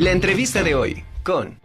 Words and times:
La 0.00 0.12
entrevista 0.12 0.62
de 0.62 0.74
hoy 0.74 1.04
con... 1.22 1.60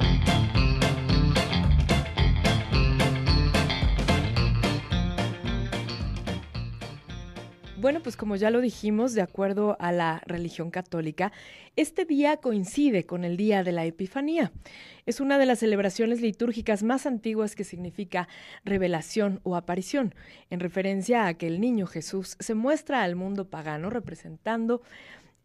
Bueno, 7.77 8.01
pues 8.03 8.17
como 8.17 8.35
ya 8.35 8.49
lo 8.49 8.59
dijimos, 8.59 9.13
de 9.13 9.21
acuerdo 9.21 9.77
a 9.79 9.93
la 9.93 10.21
religión 10.25 10.69
católica, 10.69 11.31
este 11.77 12.03
día 12.03 12.35
coincide 12.35 13.05
con 13.05 13.23
el 13.23 13.37
día 13.37 13.63
de 13.63 13.71
la 13.71 13.85
Epifanía. 13.85 14.51
Es 15.05 15.21
una 15.21 15.37
de 15.37 15.45
las 15.45 15.59
celebraciones 15.59 16.19
litúrgicas 16.19 16.83
más 16.83 17.05
antiguas 17.05 17.55
que 17.55 17.63
significa 17.63 18.27
revelación 18.65 19.39
o 19.43 19.55
aparición, 19.55 20.13
en 20.49 20.59
referencia 20.59 21.27
a 21.27 21.35
que 21.35 21.47
el 21.47 21.61
niño 21.61 21.87
Jesús 21.87 22.35
se 22.41 22.53
muestra 22.53 23.03
al 23.03 23.15
mundo 23.15 23.49
pagano 23.49 23.89
representando 23.89 24.81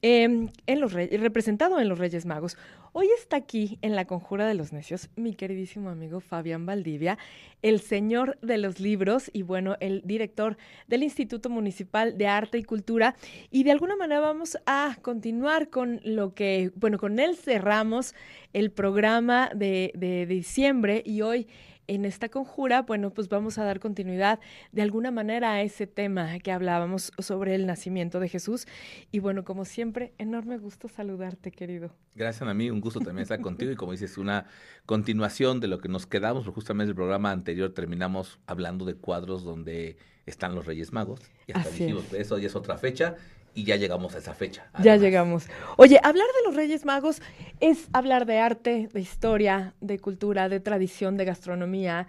Em, 0.03 0.49
en 0.67 0.81
los 0.81 0.95
representado 0.95 1.79
en 1.79 1.91
los 1.91 1.99
Reyes 1.99 2.25
Magos. 2.25 2.57
Hoy 2.93 3.09
está 3.19 3.37
aquí 3.37 3.79
en 3.83 3.95
la 3.95 4.07
Conjura 4.07 4.47
de 4.47 4.55
los 4.55 4.73
Necios 4.73 5.11
mi 5.15 5.35
queridísimo 5.35 5.91
amigo 5.91 6.21
Fabián 6.21 6.65
Valdivia, 6.65 7.19
el 7.61 7.81
señor 7.81 8.39
de 8.41 8.57
los 8.57 8.81
libros 8.81 9.31
y 9.31 9.43
bueno, 9.43 9.77
el 9.79 10.01
director 10.07 10.57
del 10.89 11.03
Instituto 11.03 11.51
Municipal 11.51 12.17
de 12.17 12.27
Arte 12.29 12.57
y 12.57 12.65
Cultura. 12.65 13.15
Y 13.51 13.65
de 13.65 13.73
alguna 13.73 13.95
manera 13.95 14.21
vamos 14.21 14.57
a 14.65 14.97
continuar 15.03 15.69
con 15.69 16.01
lo 16.03 16.35
que, 16.35 16.73
bueno, 16.77 16.97
con 16.97 17.19
él 17.19 17.37
cerramos 17.37 18.15
el 18.55 18.71
programa 18.71 19.51
de, 19.55 19.93
de 19.95 20.25
diciembre 20.25 21.03
y 21.05 21.21
hoy 21.21 21.47
en 21.91 22.05
esta 22.05 22.29
conjura, 22.29 22.83
bueno, 22.83 23.11
pues 23.11 23.29
vamos 23.29 23.59
a 23.59 23.65
dar 23.65 23.81
continuidad 23.81 24.39
de 24.71 24.83
alguna 24.83 25.11
manera 25.11 25.55
a 25.55 25.63
ese 25.63 25.89
tema 25.89 26.39
que 26.39 26.53
hablábamos 26.53 27.11
sobre 27.19 27.57
el 27.57 27.67
nacimiento 27.67 28.21
de 28.21 28.29
Jesús. 28.29 28.69
Y 29.11 29.19
bueno, 29.19 29.43
como 29.43 29.65
siempre, 29.65 30.13
enorme 30.17 30.57
gusto 30.59 30.87
saludarte, 30.87 31.51
querido. 31.51 31.91
Gracias 32.15 32.49
a 32.49 32.55
mí, 32.55 32.71
un 32.71 32.81
gusto 32.81 33.01
también 33.01 33.25
estar 33.25 33.41
contigo 33.41 33.73
y 33.73 33.75
como 33.75 33.91
dices, 33.91 34.19
una 34.19 34.47
continuación 34.87 35.59
de 35.59 35.67
lo 35.67 35.81
que 35.81 35.89
nos 35.89 36.07
quedamos, 36.07 36.47
justamente 36.47 36.91
el 36.91 36.95
programa 36.95 37.33
anterior 37.33 37.73
terminamos 37.73 38.39
hablando 38.47 38.85
de 38.85 38.95
cuadros 38.95 39.43
donde 39.43 39.97
están 40.27 40.55
los 40.55 40.67
Reyes 40.67 40.93
Magos. 40.93 41.21
Y 41.49 41.59
hasta 41.59 41.71
dijimos, 41.71 42.13
eso 42.13 42.39
ya 42.39 42.47
es 42.47 42.55
otra 42.55 42.79
fecha 42.79 43.17
y 43.55 43.65
ya 43.65 43.77
llegamos 43.77 44.15
a 44.15 44.19
esa 44.19 44.35
fecha. 44.35 44.71
Ya 44.83 44.97
llegamos. 44.97 45.47
Oye, 45.77 45.99
hablar 46.03 46.27
de 46.27 46.49
los 46.49 46.57
Reyes 46.57 46.85
Magos 46.85 47.21
es 47.61 47.89
hablar 47.93 48.27
de 48.27 48.39
arte, 48.39 48.89
de 48.93 49.01
historia, 49.01 49.75
de 49.81 49.99
cultura, 49.99 50.49
de 50.49 50.61
tradición, 50.61 51.17
de 51.17 51.25
gastronomía, 51.25 52.07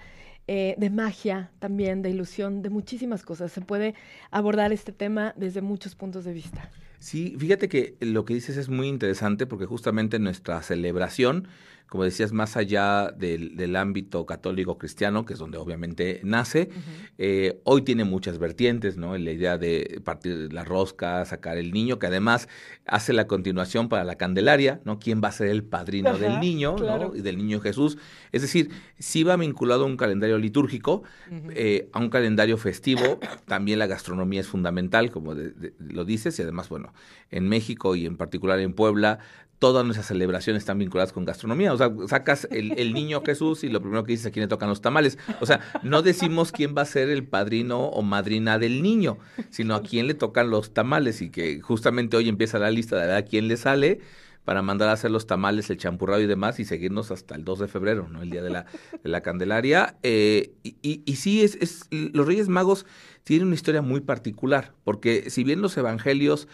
eh, 0.47 0.75
de 0.77 0.89
magia 0.89 1.51
también, 1.59 2.01
de 2.01 2.09
ilusión, 2.09 2.61
de 2.61 2.69
muchísimas 2.69 3.23
cosas. 3.23 3.51
Se 3.51 3.61
puede 3.61 3.95
abordar 4.31 4.71
este 4.73 4.91
tema 4.91 5.33
desde 5.37 5.61
muchos 5.61 5.95
puntos 5.95 6.25
de 6.25 6.33
vista. 6.33 6.69
Sí, 6.99 7.35
fíjate 7.39 7.67
que 7.67 7.95
lo 7.99 8.25
que 8.25 8.35
dices 8.35 8.57
es 8.57 8.69
muy 8.69 8.87
interesante 8.87 9.47
porque 9.47 9.65
justamente 9.65 10.19
nuestra 10.19 10.61
celebración 10.61 11.47
como 11.91 12.05
decías, 12.05 12.31
más 12.31 12.55
allá 12.55 13.11
del, 13.11 13.75
ámbito 13.75 14.25
católico 14.25 14.77
cristiano, 14.77 15.25
que 15.25 15.33
es 15.33 15.39
donde 15.39 15.57
obviamente 15.57 16.21
nace, 16.23 16.69
eh, 17.17 17.59
hoy 17.65 17.81
tiene 17.81 18.05
muchas 18.05 18.37
vertientes, 18.37 18.95
¿no? 18.95 19.17
La 19.17 19.31
idea 19.31 19.57
de 19.57 19.99
partir 20.01 20.53
la 20.53 20.63
rosca, 20.63 21.25
sacar 21.25 21.57
el 21.57 21.73
niño, 21.73 21.99
que 21.99 22.07
además 22.07 22.47
hace 22.85 23.11
la 23.11 23.27
continuación 23.27 23.89
para 23.89 24.05
la 24.05 24.15
Candelaria, 24.15 24.79
¿no? 24.85 24.99
¿Quién 24.99 25.19
va 25.21 25.27
a 25.27 25.31
ser 25.33 25.47
el 25.47 25.65
padrino 25.65 26.17
del 26.17 26.39
niño, 26.39 26.77
¿no? 26.77 27.13
Y 27.13 27.19
del 27.19 27.37
niño 27.37 27.59
Jesús. 27.59 27.97
Es 28.31 28.41
decir, 28.41 28.69
sí 28.97 29.25
va 29.25 29.35
vinculado 29.35 29.83
a 29.83 29.87
un 29.87 29.97
calendario 29.97 30.37
litúrgico, 30.37 31.03
eh, 31.49 31.89
a 31.91 31.99
un 31.99 32.09
calendario 32.09 32.55
festivo, 32.55 33.19
también 33.47 33.79
la 33.79 33.87
gastronomía 33.87 34.39
es 34.39 34.47
fundamental, 34.47 35.11
como 35.11 35.33
lo 35.33 36.05
dices, 36.05 36.39
y 36.39 36.41
además, 36.41 36.69
bueno, 36.69 36.93
en 37.31 37.49
México 37.49 37.97
y 37.97 38.05
en 38.05 38.15
particular 38.15 38.61
en 38.61 38.71
Puebla, 38.71 39.19
todas 39.61 39.85
nuestras 39.85 40.07
celebraciones 40.07 40.63
están 40.63 40.79
vinculadas 40.79 41.13
con 41.13 41.23
gastronomía. 41.23 41.71
O 41.71 41.77
sea, 41.81 42.07
sacas 42.07 42.47
el, 42.51 42.93
niño 42.93 43.21
Jesús 43.25 43.63
y 43.63 43.69
lo 43.69 43.81
primero 43.81 44.03
que 44.03 44.13
dices 44.13 44.27
a 44.27 44.31
quién 44.31 44.43
le 44.43 44.47
tocan 44.47 44.69
los 44.69 44.81
tamales. 44.81 45.17
O 45.39 45.45
sea, 45.45 45.59
no 45.83 46.01
decimos 46.01 46.51
quién 46.51 46.75
va 46.77 46.83
a 46.83 46.85
ser 46.85 47.09
el 47.09 47.23
padrino 47.23 47.85
o 47.85 48.01
madrina 48.01 48.59
del 48.59 48.81
niño, 48.81 49.17
sino 49.49 49.75
a 49.75 49.83
quién 49.83 50.07
le 50.07 50.13
tocan 50.13 50.49
los 50.49 50.73
tamales 50.73 51.21
y 51.21 51.29
que 51.29 51.59
justamente 51.61 52.17
hoy 52.17 52.29
empieza 52.29 52.59
la 52.59 52.71
lista 52.71 52.97
de 52.97 53.15
a 53.15 53.23
quién 53.23 53.47
le 53.47 53.57
sale 53.57 53.99
para 54.45 54.61
mandar 54.61 54.89
a 54.89 54.93
hacer 54.93 55.11
los 55.11 55.27
tamales, 55.27 55.69
el 55.69 55.77
champurrado 55.77 56.21
y 56.21 56.27
demás 56.27 56.59
y 56.59 56.65
seguirnos 56.65 57.11
hasta 57.11 57.35
el 57.35 57.43
2 57.43 57.59
de 57.59 57.67
febrero, 57.67 58.07
¿no? 58.09 58.21
El 58.21 58.31
día 58.31 58.41
de 58.41 58.49
la, 58.49 58.65
de 59.03 59.09
la 59.09 59.21
Candelaria. 59.21 59.97
Eh, 60.01 60.53
y, 60.63 61.15
sí, 61.15 61.43
es, 61.43 61.87
los 61.91 62.25
Reyes 62.25 62.47
Magos 62.47 62.85
tienen 63.23 63.47
una 63.47 63.55
historia 63.55 63.81
muy 63.81 64.01
particular, 64.01 64.73
porque 64.83 65.29
si 65.29 65.43
bien 65.43 65.61
los 65.61 65.77
evangelios 65.77 66.47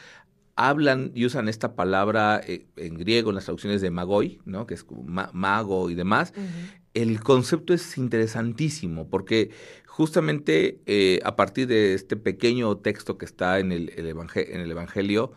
hablan 0.57 1.12
y 1.13 1.25
usan 1.25 1.47
esta 1.47 1.75
palabra 1.75 2.41
eh, 2.45 2.66
en 2.75 2.95
griego 2.97 3.29
en 3.29 3.35
las 3.35 3.45
traducciones 3.45 3.79
de 3.79 3.91
magoi, 3.91 4.41
¿no? 4.44 4.66
que 4.66 4.73
es 4.73 4.85
mago 5.31 5.90
y 5.90 5.95
demás. 5.95 6.34
El 6.94 7.22
concepto 7.22 7.73
es 7.73 7.97
interesantísimo 7.97 9.07
porque 9.07 9.51
justamente 9.85 10.81
eh, 10.88 11.19
a 11.23 11.35
partir 11.35 11.68
de 11.68 11.94
este 11.94 12.18
pequeño 12.18 12.75
texto 12.78 13.18
que 13.18 13.25
está 13.25 13.59
en 13.59 13.72
el, 13.72 13.94
en 13.95 14.59
el 14.59 14.72
Evangelio 14.72 15.31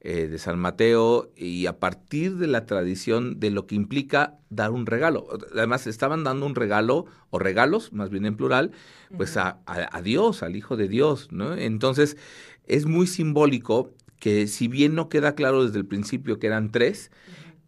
eh, 0.00 0.28
de 0.28 0.38
San 0.38 0.58
Mateo 0.58 1.32
y 1.34 1.64
a 1.66 1.80
partir 1.80 2.36
de 2.36 2.46
la 2.46 2.66
tradición 2.66 3.40
de 3.40 3.50
lo 3.50 3.66
que 3.66 3.74
implica 3.74 4.38
dar 4.50 4.72
un 4.72 4.84
regalo. 4.84 5.26
Además, 5.52 5.86
estaban 5.86 6.22
dando 6.22 6.44
un 6.44 6.54
regalo, 6.54 7.06
o 7.30 7.38
regalos, 7.38 7.94
más 7.94 8.10
bien 8.10 8.26
en 8.26 8.36
plural, 8.36 8.72
pues 9.16 9.38
a, 9.38 9.58
a, 9.66 9.88
a 9.90 10.02
Dios, 10.02 10.42
al 10.42 10.54
Hijo 10.54 10.76
de 10.76 10.88
Dios, 10.88 11.32
¿no? 11.32 11.56
Entonces, 11.56 12.18
es 12.66 12.86
muy 12.86 13.06
simbólico 13.06 13.94
que 14.18 14.46
si 14.46 14.68
bien 14.68 14.94
no 14.94 15.08
queda 15.08 15.34
claro 15.34 15.64
desde 15.64 15.78
el 15.78 15.86
principio 15.86 16.38
que 16.38 16.46
eran 16.46 16.70
tres, 16.70 17.10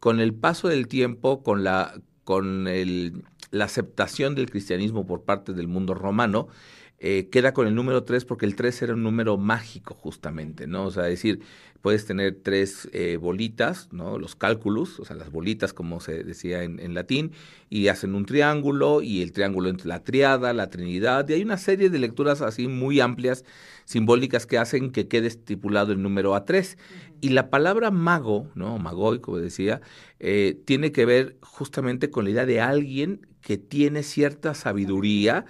con 0.01 0.21
el 0.21 0.35
paso 0.35 0.69
del 0.69 0.89
tiempo, 0.89 1.43
con 1.43 1.65
la, 1.65 2.01
con 2.25 2.69
el, 2.69 3.25
la 3.51 3.65
aceptación 3.65 4.35
del 4.35 4.51
cristianismo 4.51 5.07
por 5.07 5.25
parte 5.25 5.53
del 5.53 5.69
mundo 5.69 5.95
romano, 5.95 6.49
eh, 7.01 7.29
queda 7.31 7.55
con 7.55 7.67
el 7.67 7.75
número 7.75 8.03
tres 8.05 8.25
porque 8.25 8.45
el 8.45 8.57
tres 8.57 8.83
era 8.83 8.95
un 8.95 9.03
número 9.03 9.37
mágico 9.37 9.95
justamente, 9.95 10.67
¿no? 10.67 10.87
O 10.87 10.91
sea, 10.91 11.05
decir, 11.05 11.41
puedes 11.81 12.07
tener 12.07 12.41
tres 12.43 12.89
eh, 12.93 13.19
bolitas, 13.19 13.89
¿no? 13.93 14.19
Los 14.19 14.35
cálculos, 14.35 14.99
o 14.99 15.05
sea, 15.05 15.15
las 15.15 15.31
bolitas 15.31 15.73
como 15.73 16.01
se 16.01 16.25
decía 16.25 16.65
en, 16.65 16.81
en, 16.81 16.95
latín, 16.95 17.33
y 17.71 17.89
hacen 17.89 18.15
un 18.15 18.27
triángulo, 18.27 19.01
y 19.01 19.23
el 19.23 19.33
triángulo 19.33 19.69
entre 19.69 19.89
la 19.89 20.03
triada, 20.03 20.53
la 20.53 20.71
trinidad, 20.71 21.29
y 21.29 21.35
hay 21.35 21.43
una 21.43 21.59
serie 21.59 21.89
de 21.89 21.99
lecturas 21.99 22.43
así 22.43 22.67
muy 22.67 23.01
amplias 23.01 23.45
simbólicas 23.89 24.45
que 24.45 24.59
hacen 24.59 24.91
que 24.91 25.09
quede 25.09 25.29
estipulado 25.29 25.93
el 25.93 26.03
número 26.03 26.35
A3. 26.35 26.77
Y 27.23 27.31
la 27.31 27.49
palabra 27.49 27.91
mago, 27.91 28.51
¿no? 28.55 28.79
Magoi, 28.79 29.21
como 29.21 29.39
decía, 29.39 29.81
eh, 30.21 30.61
tiene 30.67 30.93
que 30.93 31.07
ver 31.07 31.39
justamente 31.41 32.11
con 32.11 32.25
la 32.25 32.31
idea 32.31 32.45
de 32.45 32.61
alguien 32.61 33.27
que 33.41 33.57
tiene 33.57 34.03
cierta 34.03 34.53
sabiduría 34.53 35.47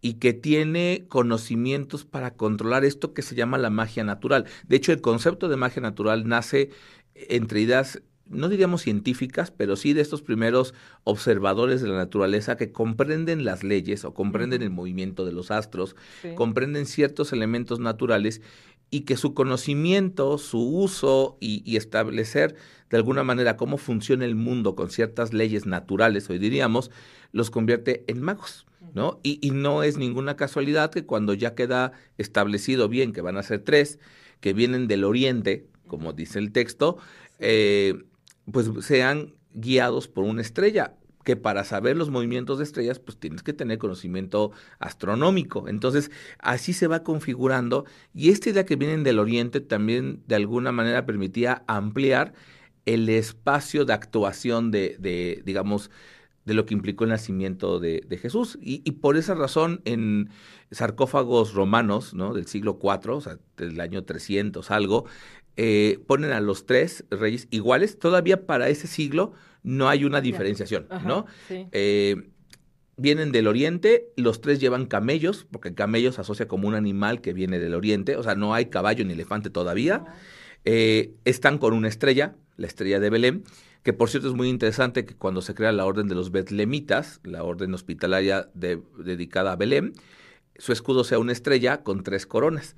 y 0.00 0.14
que 0.14 0.32
tiene 0.32 1.06
conocimientos 1.08 2.04
para 2.04 2.34
controlar 2.34 2.84
esto 2.84 3.14
que 3.14 3.22
se 3.22 3.34
llama 3.34 3.58
la 3.58 3.70
magia 3.70 4.04
natural. 4.04 4.46
De 4.66 4.76
hecho, 4.76 4.92
el 4.92 5.00
concepto 5.00 5.48
de 5.48 5.56
magia 5.56 5.82
natural 5.82 6.28
nace 6.28 6.70
entre 7.14 7.60
ideas 7.60 8.00
no 8.30 8.48
diríamos 8.48 8.82
científicas, 8.82 9.50
pero 9.50 9.76
sí 9.76 9.92
de 9.92 10.02
estos 10.02 10.22
primeros 10.22 10.74
observadores 11.04 11.80
de 11.80 11.88
la 11.88 11.96
naturaleza 11.96 12.56
que 12.56 12.72
comprenden 12.72 13.44
las 13.44 13.64
leyes 13.64 14.04
o 14.04 14.14
comprenden 14.14 14.62
el 14.62 14.70
movimiento 14.70 15.24
de 15.24 15.32
los 15.32 15.50
astros, 15.50 15.96
comprenden 16.34 16.86
ciertos 16.86 17.32
elementos 17.32 17.80
naturales 17.80 18.42
y 18.90 19.00
que 19.00 19.16
su 19.16 19.34
conocimiento, 19.34 20.38
su 20.38 20.60
uso 20.60 21.36
y, 21.40 21.76
establecer 21.76 22.56
de 22.90 22.96
alguna 22.96 23.22
manera 23.22 23.56
cómo 23.56 23.76
funciona 23.76 24.24
el 24.24 24.34
mundo 24.34 24.74
con 24.74 24.90
ciertas 24.90 25.32
leyes 25.32 25.66
naturales, 25.66 26.28
hoy 26.30 26.38
diríamos, 26.38 26.90
los 27.32 27.50
convierte 27.50 28.04
en 28.08 28.22
magos. 28.22 28.66
¿No? 28.94 29.20
Y, 29.22 29.38
y 29.46 29.50
no 29.50 29.82
es 29.82 29.96
ninguna 29.96 30.36
casualidad 30.36 30.90
que 30.90 31.04
cuando 31.04 31.34
ya 31.34 31.54
queda 31.54 31.92
establecido 32.16 32.88
bien 32.88 33.12
que 33.12 33.20
van 33.20 33.36
a 33.36 33.42
ser 33.42 33.60
tres, 33.60 33.98
que 34.40 34.52
vienen 34.52 34.88
del 34.88 35.04
oriente, 35.04 35.66
como 35.86 36.12
dice 36.12 36.38
el 36.38 36.52
texto, 36.52 36.98
eh, 37.38 38.04
pues 38.50 38.70
sean 38.80 39.34
guiados 39.52 40.08
por 40.08 40.24
una 40.24 40.42
estrella 40.42 40.94
que 41.24 41.36
para 41.36 41.64
saber 41.64 41.94
los 41.94 42.08
movimientos 42.08 42.56
de 42.56 42.64
estrellas, 42.64 42.98
pues 43.00 43.18
tienes 43.18 43.42
que 43.42 43.52
tener 43.52 43.76
conocimiento 43.76 44.52
astronómico. 44.78 45.68
Entonces, 45.68 46.10
así 46.38 46.72
se 46.72 46.86
va 46.86 47.02
configurando. 47.02 47.84
Y 48.14 48.30
esta 48.30 48.48
idea 48.48 48.64
que 48.64 48.76
vienen 48.76 49.04
del 49.04 49.18
Oriente 49.18 49.60
también 49.60 50.22
de 50.26 50.36
alguna 50.36 50.72
manera 50.72 51.04
permitía 51.04 51.64
ampliar 51.66 52.32
el 52.86 53.10
espacio 53.10 53.84
de 53.84 53.92
actuación 53.92 54.70
de, 54.70 54.96
de 55.00 55.42
digamos, 55.44 55.90
de 56.48 56.54
lo 56.54 56.66
que 56.66 56.74
implicó 56.74 57.04
el 57.04 57.10
nacimiento 57.10 57.78
de, 57.78 58.02
de 58.08 58.16
Jesús. 58.16 58.58
Y, 58.60 58.82
y, 58.84 58.92
por 58.92 59.16
esa 59.16 59.34
razón, 59.34 59.82
en 59.84 60.30
sarcófagos 60.70 61.52
romanos, 61.52 62.14
¿no? 62.14 62.32
Del 62.32 62.46
siglo 62.46 62.80
IV, 62.82 63.12
o 63.14 63.20
sea, 63.20 63.38
del 63.56 63.80
año 63.80 64.02
300 64.02 64.70
algo, 64.70 65.04
eh, 65.56 66.00
ponen 66.06 66.32
a 66.32 66.40
los 66.40 66.66
tres 66.66 67.04
reyes 67.10 67.46
iguales. 67.50 67.98
Todavía 67.98 68.46
para 68.46 68.70
ese 68.70 68.86
siglo 68.86 69.32
no 69.62 69.88
hay 69.88 70.04
una 70.04 70.20
diferenciación, 70.22 70.88
¿no? 71.04 71.26
Eh, 71.50 72.30
vienen 72.96 73.30
del 73.30 73.46
oriente, 73.46 74.08
los 74.16 74.40
tres 74.40 74.58
llevan 74.58 74.86
camellos, 74.86 75.46
porque 75.50 75.68
el 75.68 75.74
camello 75.74 76.12
se 76.12 76.22
asocia 76.22 76.48
como 76.48 76.66
un 76.66 76.74
animal 76.74 77.20
que 77.20 77.34
viene 77.34 77.58
del 77.58 77.74
oriente, 77.74 78.16
o 78.16 78.22
sea, 78.22 78.34
no 78.34 78.54
hay 78.54 78.66
caballo 78.66 79.04
ni 79.04 79.12
elefante 79.12 79.50
todavía. 79.50 80.06
Eh, 80.64 81.12
están 81.24 81.58
con 81.58 81.74
una 81.74 81.88
estrella, 81.88 82.36
la 82.56 82.66
estrella 82.66 82.98
de 83.00 83.10
Belén, 83.10 83.44
que 83.88 83.94
por 83.94 84.10
cierto 84.10 84.28
es 84.28 84.34
muy 84.34 84.50
interesante 84.50 85.06
que 85.06 85.16
cuando 85.16 85.40
se 85.40 85.54
crea 85.54 85.72
la 85.72 85.86
orden 85.86 86.08
de 86.08 86.14
los 86.14 86.30
betlemitas, 86.30 87.20
la 87.24 87.42
orden 87.42 87.72
hospitalaria 87.72 88.50
dedicada 88.52 89.52
a 89.52 89.56
Belén, 89.56 89.94
su 90.58 90.72
escudo 90.72 91.04
sea 91.04 91.18
una 91.18 91.32
estrella 91.32 91.82
con 91.82 92.02
tres 92.02 92.26
coronas 92.26 92.76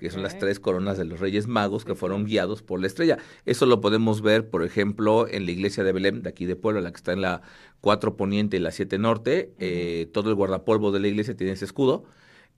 que 0.00 0.10
son 0.10 0.24
las 0.24 0.36
tres 0.36 0.58
coronas 0.58 0.98
de 0.98 1.04
los 1.04 1.20
Reyes 1.20 1.46
Magos 1.46 1.84
que 1.84 1.94
fueron 1.94 2.24
guiados 2.24 2.62
por 2.62 2.80
la 2.80 2.88
estrella. 2.88 3.18
Eso 3.46 3.66
lo 3.66 3.80
podemos 3.80 4.20
ver, 4.20 4.50
por 4.50 4.64
ejemplo, 4.64 5.28
en 5.28 5.46
la 5.46 5.52
iglesia 5.52 5.84
de 5.84 5.92
Belén, 5.92 6.24
de 6.24 6.28
aquí 6.28 6.44
de 6.44 6.56
Puebla, 6.56 6.80
la 6.80 6.90
que 6.90 6.96
está 6.96 7.12
en 7.12 7.20
la 7.20 7.42
4 7.80 8.16
Poniente 8.16 8.56
y 8.56 8.60
la 8.60 8.72
7 8.72 8.98
Norte. 8.98 9.52
Eh, 9.60 10.10
todo 10.12 10.28
el 10.28 10.34
guardapolvo 10.34 10.90
de 10.90 10.98
la 10.98 11.06
iglesia 11.06 11.36
tiene 11.36 11.52
ese 11.52 11.66
escudo. 11.66 12.02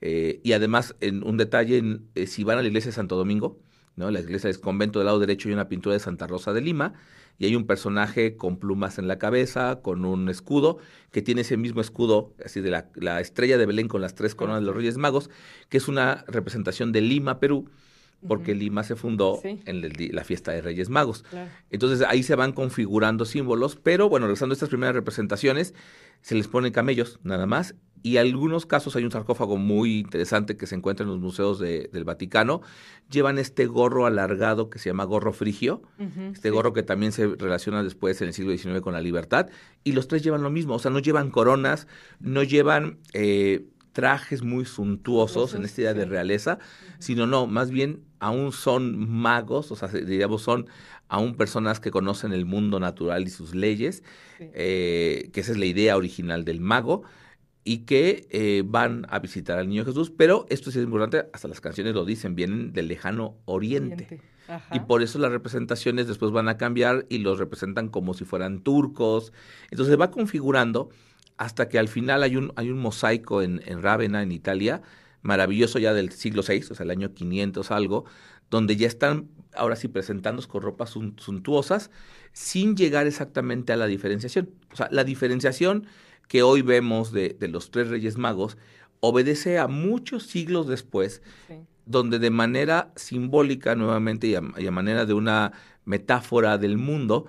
Eh, 0.00 0.41
y 0.43 0.55
además, 0.55 0.97
en 1.00 1.23
un 1.23 1.37
detalle, 1.37 2.00
eh, 2.14 2.26
si 2.26 2.44
van 2.44 2.56
a 2.56 2.62
la 2.62 2.69
iglesia 2.69 2.88
de 2.88 2.94
Santo 2.94 3.17
Domingo, 3.17 3.58
¿no? 3.96 4.10
la 4.10 4.20
iglesia 4.20 4.50
es 4.50 4.58
convento 4.58 4.98
del 4.98 5.06
lado 5.06 5.19
derecho 5.19 5.48
y 5.48 5.52
una 5.52 5.69
pintura 5.69 5.94
de 5.94 6.00
Santa 6.00 6.26
Rosa 6.26 6.52
de 6.52 6.60
Lima, 6.60 6.94
y 7.38 7.46
hay 7.46 7.56
un 7.56 7.66
personaje 7.66 8.37
con 8.37 8.58
plumas 8.58 8.98
en 8.98 9.08
la 9.08 9.19
cabeza, 9.19 9.81
con 9.82 10.04
un 10.04 10.28
escudo, 10.28 10.78
que 11.10 11.22
tiene 11.22 11.40
ese 11.40 11.56
mismo 11.56 11.81
escudo, 11.81 12.34
así 12.44 12.60
de 12.60 12.70
la, 12.94 13.20
estrella 13.20 13.56
de 13.56 13.64
Belén 13.64 13.88
con 13.88 14.02
las 14.02 14.14
tres 14.14 14.34
coronas 14.34 14.60
de 14.60 14.66
los 14.66 14.76
Reyes 14.76 14.98
Magos, 14.98 15.31
que 15.70 15.78
es 15.78 15.88
una 15.88 16.25
representación 16.28 16.92
de 16.92 17.00
Lima, 17.00 17.40
Perú, 17.40 17.70
porque 18.28 18.54
Lima 18.54 18.84
se 18.84 18.94
fundó 18.94 19.40
en 19.42 20.14
la 20.14 20.25
fiesta 20.25 20.52
de 20.52 20.60
Reyes 20.60 20.90
Magos. 20.90 21.25
Entonces 21.70 22.06
ahí 22.06 22.22
se 22.22 22.34
van 22.34 22.52
configurando 22.52 23.25
símbolos, 23.25 23.76
pero 23.76 24.10
bueno, 24.10 24.26
regresando 24.26 24.52
a 24.52 24.56
estas 24.56 24.69
primeras 24.69 24.94
representaciones, 24.94 25.75
se 26.20 26.34
les 26.34 26.46
ponen 26.46 26.72
camellos 26.72 27.19
nada 27.22 27.46
más 27.46 27.75
y 28.02 28.17
en 28.17 28.26
algunos 28.26 28.67
casos 28.67 28.97
hay 28.97 29.05
un 29.05 29.11
sarcófago 29.11 29.56
muy 29.56 29.99
interesante 29.99 30.56
que 30.56 30.67
se 30.67 30.75
encuentra 30.75 31.05
en 31.05 31.11
los 31.11 31.20
museos 31.20 31.58
del 31.58 32.05
Vaticano. 32.05 32.62
Llevan 33.11 33.38
este 33.38 33.67
gorro 33.67 34.06
alargado 34.06 34.70
que 34.70 34.79
se 34.79 34.88
llama 34.88 35.05
gorro 35.05 35.32
frigio, 35.32 35.82
este 36.32 36.50
gorro 36.50 36.73
que 36.73 36.82
también 36.82 37.12
se 37.12 37.26
relaciona 37.26 37.82
después 37.82 38.20
en 38.23 38.29
el 38.29 38.35
siglo 38.35 38.56
XIX 38.56 38.81
con 38.81 38.94
la 38.94 39.00
libertad. 39.00 39.49
Y 39.85 39.93
los 39.93 40.08
tres 40.08 40.23
llevan 40.23 40.43
lo 40.43 40.50
mismo, 40.50 40.75
o 40.75 40.79
sea, 40.79 40.91
no 40.91 40.99
llevan 40.99 41.31
coronas, 41.31 41.87
no 42.20 42.43
llevan 42.43 42.99
eh, 43.12 43.67
trajes 43.93 44.43
muy 44.43 44.64
suntuosos 44.64 45.55
en 45.55 45.64
esta 45.64 45.82
idea 45.82 45.94
de 45.94 46.06
realeza, 46.06 46.58
sino 46.99 47.26
no, 47.26 47.47
más 47.47 47.70
bien 47.70 48.05
aún 48.19 48.52
son 48.52 48.99
magos, 49.11 49.73
o 49.73 49.76
sea, 49.76 49.88
digamos, 49.88 50.43
son 50.43 50.69
aún 51.08 51.35
personas 51.35 51.81
que 51.81 51.91
conocen 51.91 52.32
el 52.32 52.47
mundo 52.47 52.81
natural 52.81 53.25
y 53.25 53.31
sus 53.31 53.55
leyes, 53.55 54.05
eh, 54.38 55.29
que 55.32 55.41
esa 55.41 55.52
es 55.52 55.58
la 55.58 55.67
idea 55.67 55.97
original 55.97 56.44
del 56.44 56.61
mago 56.61 57.02
y 57.64 57.78
que 57.78 58.26
eh, 58.30 58.62
van 58.64 59.06
a 59.10 59.18
visitar 59.18 59.58
al 59.58 59.68
niño 59.68 59.84
Jesús, 59.84 60.10
pero 60.10 60.46
esto 60.48 60.70
sí 60.70 60.78
es 60.78 60.84
importante, 60.84 61.26
hasta 61.32 61.48
las 61.48 61.60
canciones 61.60 61.94
lo 61.94 62.04
dicen, 62.04 62.34
vienen 62.34 62.72
del 62.72 62.88
lejano 62.88 63.36
oriente. 63.44 64.20
Y 64.72 64.80
por 64.80 65.02
eso 65.02 65.18
las 65.20 65.30
representaciones 65.30 66.08
después 66.08 66.32
van 66.32 66.48
a 66.48 66.56
cambiar 66.56 67.06
y 67.08 67.18
los 67.18 67.38
representan 67.38 67.88
como 67.88 68.14
si 68.14 68.24
fueran 68.24 68.62
turcos. 68.62 69.32
Entonces 69.70 69.92
se 69.92 69.96
va 69.96 70.10
configurando 70.10 70.90
hasta 71.36 71.68
que 71.68 71.78
al 71.78 71.86
final 71.86 72.24
hay 72.24 72.36
un, 72.36 72.52
hay 72.56 72.70
un 72.70 72.78
mosaico 72.78 73.42
en, 73.42 73.62
en 73.64 73.80
Rávena, 73.80 74.22
en 74.22 74.32
Italia, 74.32 74.82
maravilloso 75.22 75.78
ya 75.78 75.94
del 75.94 76.10
siglo 76.10 76.42
VI, 76.46 76.66
o 76.70 76.74
sea, 76.74 76.84
el 76.84 76.90
año 76.90 77.14
500 77.14 77.70
algo, 77.70 78.04
donde 78.50 78.76
ya 78.76 78.88
están 78.88 79.28
ahora 79.54 79.76
sí 79.76 79.88
presentándose 79.88 80.48
con 80.48 80.62
ropas 80.62 80.90
suntuosas 80.90 81.90
sin 82.32 82.76
llegar 82.76 83.06
exactamente 83.06 83.72
a 83.72 83.76
la 83.76 83.86
diferenciación. 83.86 84.50
O 84.72 84.76
sea, 84.76 84.88
la 84.90 85.04
diferenciación 85.04 85.86
que 86.30 86.44
hoy 86.44 86.62
vemos 86.62 87.10
de, 87.10 87.36
los 87.48 87.72
tres 87.72 87.88
Reyes 87.88 88.16
Magos 88.16 88.56
obedece 89.00 89.58
a 89.58 89.66
muchos 89.66 90.22
siglos 90.22 90.68
después, 90.68 91.22
donde 91.86 92.20
de 92.20 92.30
manera 92.30 92.92
simbólica 92.94 93.74
nuevamente 93.74 94.28
y 94.28 94.36
a, 94.36 94.70
manera 94.70 95.06
de 95.06 95.12
una 95.12 95.50
metáfora 95.84 96.56
del 96.56 96.78
mundo, 96.78 97.26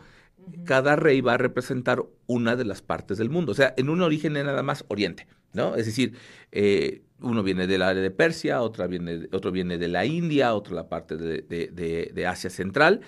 cada 0.66 0.96
rey 0.96 1.20
va 1.20 1.34
a 1.34 1.38
representar 1.40 2.04
una 2.28 2.56
de 2.56 2.64
las 2.64 2.84
partes 2.84 3.18
del 3.18 3.32
mundo. 3.32 3.54
O 3.54 3.56
sea, 3.56 3.74
en 3.76 3.90
un 3.90 4.04
origen 4.04 4.38
es 4.38 4.46
nada 4.46 4.62
más 4.62 4.86
Oriente, 4.88 5.26
¿no? 5.52 5.76
Es 5.76 5.88
decir, 5.88 6.16
eh, 6.52 7.02
uno 7.22 7.42
viene 7.42 7.66
del 7.66 7.82
área 7.82 8.04
de 8.04 8.12
Persia, 8.12 8.62
otra 8.62 8.86
viene, 8.86 9.28
otro 9.32 9.52
viene 9.52 9.80
de 9.80 9.88
la 9.88 10.06
India, 10.06 10.54
otro 10.54 10.76
la 10.76 10.90
parte 10.90 11.18
de 11.18 12.28
Asia 12.28 12.52
Central. 12.52 13.02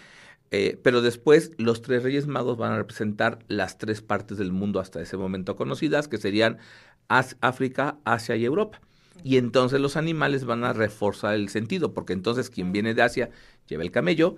Eh, 0.51 0.79
pero 0.83 1.01
después 1.01 1.51
los 1.57 1.81
tres 1.81 2.03
reyes 2.03 2.27
magos 2.27 2.57
van 2.57 2.73
a 2.73 2.77
representar 2.77 3.39
las 3.47 3.77
tres 3.77 4.01
partes 4.01 4.37
del 4.37 4.51
mundo 4.51 4.79
hasta 4.79 5.01
ese 5.01 5.17
momento 5.17 5.55
conocidas, 5.55 6.07
que 6.07 6.17
serían 6.17 6.59
África, 7.07 7.97
Asia 8.05 8.35
y 8.35 8.45
Europa. 8.45 8.79
Y 9.23 9.37
entonces 9.37 9.79
los 9.79 9.97
animales 9.97 10.45
van 10.45 10.63
a 10.63 10.73
reforzar 10.73 11.35
el 11.35 11.49
sentido, 11.49 11.93
porque 11.93 12.13
entonces 12.13 12.49
quien 12.49 12.71
viene 12.71 12.93
de 12.93 13.01
Asia 13.01 13.29
lleva 13.67 13.83
el 13.83 13.91
camello, 13.91 14.35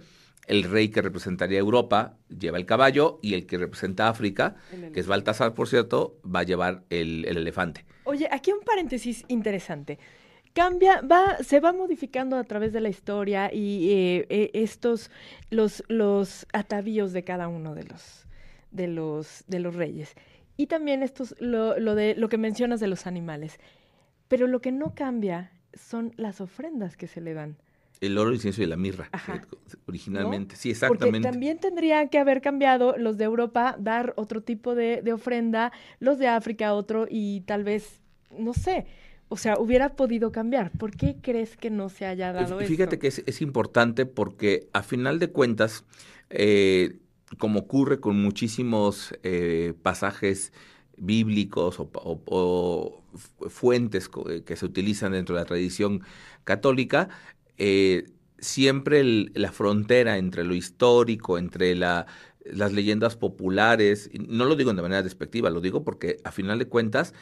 el 0.47 0.63
rey 0.63 0.89
que 0.89 1.01
representaría 1.01 1.57
Europa 1.57 2.17
lleva 2.29 2.57
el 2.57 2.65
caballo 2.65 3.19
y 3.21 3.33
el 3.33 3.45
que 3.47 3.57
representa 3.57 4.09
África, 4.09 4.55
que 4.93 4.99
es 4.99 5.07
Baltasar, 5.07 5.53
por 5.53 5.67
cierto, 5.67 6.19
va 6.23 6.41
a 6.41 6.43
llevar 6.43 6.83
el, 6.89 7.25
el 7.25 7.37
elefante. 7.37 7.85
Oye, 8.03 8.27
aquí 8.31 8.51
un 8.51 8.61
paréntesis 8.61 9.25
interesante 9.27 9.97
cambia, 10.55 11.01
va, 11.01 11.37
se 11.43 11.59
va 11.59 11.73
modificando 11.73 12.37
a 12.37 12.45
través 12.45 12.71
de 12.71 12.79
la 12.79 12.87
historia 12.87 13.53
y 13.53 13.91
eh, 13.91 14.25
eh, 14.29 14.51
estos, 14.53 15.11
los, 15.51 15.83
los 15.89 16.47
atavíos 16.53 17.11
de 17.11 17.25
cada 17.25 17.49
uno 17.49 17.75
de 17.75 17.83
los, 17.83 18.25
de 18.71 18.87
los, 18.87 19.43
de 19.47 19.59
los 19.59 19.75
reyes. 19.75 20.15
Y 20.55 20.67
también 20.67 21.03
estos, 21.03 21.35
lo, 21.39 21.77
lo, 21.77 21.93
de, 21.93 22.15
lo 22.15 22.29
que 22.29 22.37
mencionas 22.37 22.79
de 22.79 22.87
los 22.87 23.05
animales. 23.05 23.59
Pero 24.29 24.47
lo 24.47 24.61
que 24.61 24.71
no 24.71 24.95
cambia 24.95 25.51
son 25.73 26.13
las 26.15 26.39
ofrendas 26.39 26.95
que 26.95 27.07
se 27.07 27.19
le 27.19 27.33
dan. 27.33 27.57
El 27.99 28.17
oro, 28.17 28.29
el 28.29 28.35
incienso 28.35 28.63
y 28.63 28.65
la 28.65 28.77
mirra, 28.77 29.09
eh, 29.27 29.41
originalmente. 29.87 30.55
Sí, 30.55 30.71
exactamente. 30.71 31.17
Porque 31.17 31.21
también 31.21 31.57
tendría 31.59 32.07
que 32.07 32.17
haber 32.17 32.41
cambiado 32.41 32.95
los 32.97 33.17
de 33.17 33.25
Europa, 33.25 33.75
dar 33.77 34.13
otro 34.15 34.41
tipo 34.41 34.73
de, 34.73 35.01
de 35.01 35.11
ofrenda, 35.11 35.73
los 35.99 36.17
de 36.17 36.29
África 36.29 36.73
otro 36.73 37.07
y 37.09 37.41
tal 37.41 37.65
vez, 37.65 38.01
no 38.37 38.53
sé, 38.53 38.85
o 39.27 39.37
sea, 39.37 39.57
hubiera 39.59 39.95
podido 39.95 40.31
cambiar. 40.31 40.71
¿Por 40.71 40.95
qué 40.95 41.17
crees 41.21 41.57
que 41.57 41.69
no 41.69 41.89
se 41.89 42.05
haya 42.05 42.31
dado 42.31 42.59
eso? 42.59 42.67
Fíjate 42.67 42.99
que 42.99 43.07
es, 43.07 43.41
importante 43.41 44.05
porque 44.05 44.67
a 44.73 44.83
final 44.83 45.19
de 45.19 45.29
cuentas, 45.29 45.83
eh, 46.29 46.97
como 47.39 47.61
ocurre 47.61 47.99
con 47.99 48.21
muchísimos 48.21 49.15
eh, 49.23 49.73
pasajes 49.81 50.53
bíblicos 50.97 51.77
o, 51.79 53.01
fuentes 53.49 54.09
eh, 54.29 54.43
que 54.45 54.55
se 54.55 54.65
utilizan 54.65 55.13
dentro 55.13 55.35
de 55.35 55.41
la 55.41 55.45
tradición 55.45 56.01
católica, 56.43 57.09
siempre 58.37 59.03
la 59.33 59.51
frontera 59.51 60.17
entre 60.17 60.43
lo 60.43 60.53
histórico, 60.53 61.37
entre 61.37 61.73
la, 61.73 62.05
las 62.45 62.73
leyendas 62.73 63.15
populares, 63.15 64.09
no 64.13 64.45
lo 64.45 64.55
digo 64.55 64.71
de 64.73 64.81
manera 64.81 65.01
despectiva, 65.01 65.49
lo 65.49 65.61
digo 65.61 65.83
porque 65.83 66.17
a 66.23 66.31
final 66.31 66.59
de 66.59 66.67
cuentas 66.67 67.13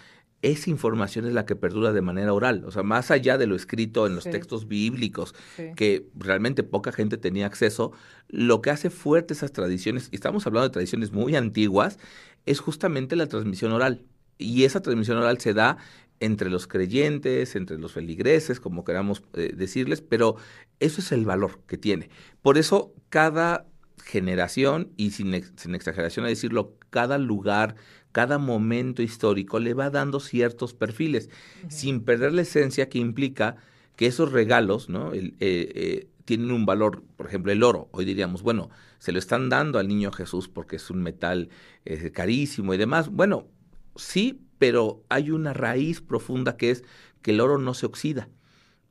esa 0.44 0.70
información 0.70 1.26
es 1.26 1.34
la 1.34 1.46
que 1.46 1.56
perdura 1.56 1.94
de 1.94 2.02
manera 2.02 2.34
oral, 2.34 2.66
o 2.66 2.72
sea, 2.72 2.84
más 2.84 3.12
allá 3.12 3.38
de 3.38 3.48
lo 3.48 3.56
escrito 3.56 4.06
en 4.06 4.14
los 4.14 4.26
textos 4.26 4.68
bíblicos, 4.68 5.34
que 5.78 6.10
realmente 6.16 6.64
poca 6.64 6.92
gente 6.92 7.18
tenía 7.18 7.46
acceso, 7.46 7.94
lo 8.28 8.62
que 8.62 8.70
hace 8.70 8.90
fuerte 8.90 9.34
esas 9.34 9.54
tradiciones, 9.54 10.10
y 10.12 10.16
estamos 10.16 10.46
hablando 10.46 10.68
de 10.68 10.74
tradiciones 10.74 11.14
muy 11.14 11.38
antiguas, 11.38 11.98
es 12.46 12.60
justamente 12.60 13.16
la 13.16 13.28
transmisión 13.28 13.72
oral. 13.72 14.04
Y 14.38 14.66
esa 14.66 14.82
transmisión 14.82 15.18
oral 15.18 15.40
se 15.40 15.54
da 15.54 15.78
entre 16.20 16.50
los 16.50 16.68
creyentes, 16.68 17.56
entre 17.56 17.78
los 17.78 17.94
feligreses, 17.94 18.60
como 18.60 18.84
queramos 18.84 19.24
eh, 19.36 19.54
decirles, 19.56 20.02
pero 20.02 20.36
eso 20.82 21.00
es 21.00 21.14
el 21.14 21.24
valor 21.24 21.62
que 21.68 21.78
tiene. 21.78 22.10
Por 22.42 22.58
eso 22.58 22.94
cada 23.08 23.66
generación, 24.04 24.92
y 24.98 25.12
sin, 25.12 25.34
sin 25.58 25.76
exageración 25.76 26.26
a 26.26 26.30
decirlo, 26.30 26.76
cada 26.90 27.18
lugar, 27.18 27.76
cada 28.12 28.38
momento 28.38 29.02
histórico 29.02 29.60
le 29.60 29.74
va 29.74 29.90
dando 29.90 30.20
ciertos 30.20 30.74
perfiles, 30.74 31.30
sin 31.70 32.02
perder 32.02 32.34
la 32.34 32.44
esencia 32.44 32.90
que 32.90 33.00
implica 33.00 33.56
que 33.96 34.08
esos 34.08 34.32
regalos 34.32 34.90
¿no? 34.90 35.14
Eh, 35.14 35.34
eh, 35.40 36.08
tienen 36.26 36.52
un 36.52 36.66
valor, 36.66 37.04
por 37.18 37.28
ejemplo, 37.28 37.52
el 37.52 37.64
oro. 37.64 37.90
Hoy 37.92 38.06
diríamos, 38.06 38.44
bueno, 38.44 38.70
se 39.00 39.12
lo 39.12 39.20
están 39.20 39.50
dando 39.50 39.80
al 39.80 39.88
niño 39.88 40.12
Jesús 40.12 40.48
porque 40.48 40.78
es 40.78 40.90
un 40.90 41.02
metal 41.02 41.50
eh, 41.86 42.12
carísimo 42.12 42.74
y 42.74 42.78
demás. 42.78 43.10
Bueno, 43.10 43.48
sí, 43.96 44.42
pero 44.58 45.04
hay 45.10 45.32
una 45.32 45.54
raíz 45.54 46.02
profunda 46.02 46.56
que 46.56 46.72
es 46.72 46.84
que 47.22 47.32
el 47.32 47.42
oro 47.42 47.58
no 47.58 47.74
se 47.74 47.86
oxida, 47.86 48.30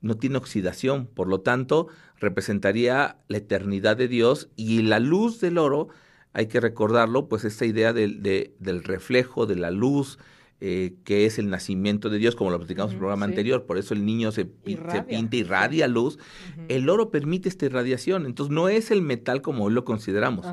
no 0.01 0.17
tiene 0.17 0.37
oxidación, 0.37 1.07
por 1.07 1.29
lo 1.29 1.41
tanto, 1.41 1.89
representaría 2.23 3.19
la 3.29 3.37
eternidad 3.37 3.97
de 3.97 4.09
Dios 4.09 4.49
y 4.57 4.83
la 4.83 5.01
luz 5.01 5.41
del 5.41 5.59
oro 5.59 5.89
hay 6.33 6.47
que 6.47 6.61
recordarlo, 6.61 7.29
pues 7.29 7.45
esta 7.45 7.67
idea 7.67 7.93
del, 7.93 8.23
del 8.23 8.85
reflejo, 8.85 9.45
de 9.45 9.57
la 9.57 9.71
luz, 9.71 10.19
eh, 10.65 10.95
que 11.05 11.27
es 11.27 11.41
el 11.41 11.51
nacimiento 11.51 12.09
de 12.09 12.19
Dios, 12.19 12.37
como 12.37 12.53
lo 12.53 12.59
platicamos 12.59 12.93
en 12.93 12.95
el 12.95 13.01
programa 13.01 13.27
anterior, 13.27 13.67
por 13.67 13.79
eso 13.79 13.95
el 13.95 14.07
niño 14.07 14.31
se, 14.31 14.49
se 14.65 15.03
pinta 15.03 15.37
y 15.37 15.43
radia 15.43 15.89
luz. 15.89 16.21
El 16.69 16.89
oro 16.89 17.11
permite 17.11 17.49
esta 17.49 17.67
irradiación, 17.67 18.25
entonces 18.25 18.55
no 18.55 18.69
es 18.69 18.93
el 18.93 19.03
metal 19.03 19.43
como 19.43 19.65
hoy 19.65 19.73
lo 19.73 19.85
consideramos. 19.85 20.47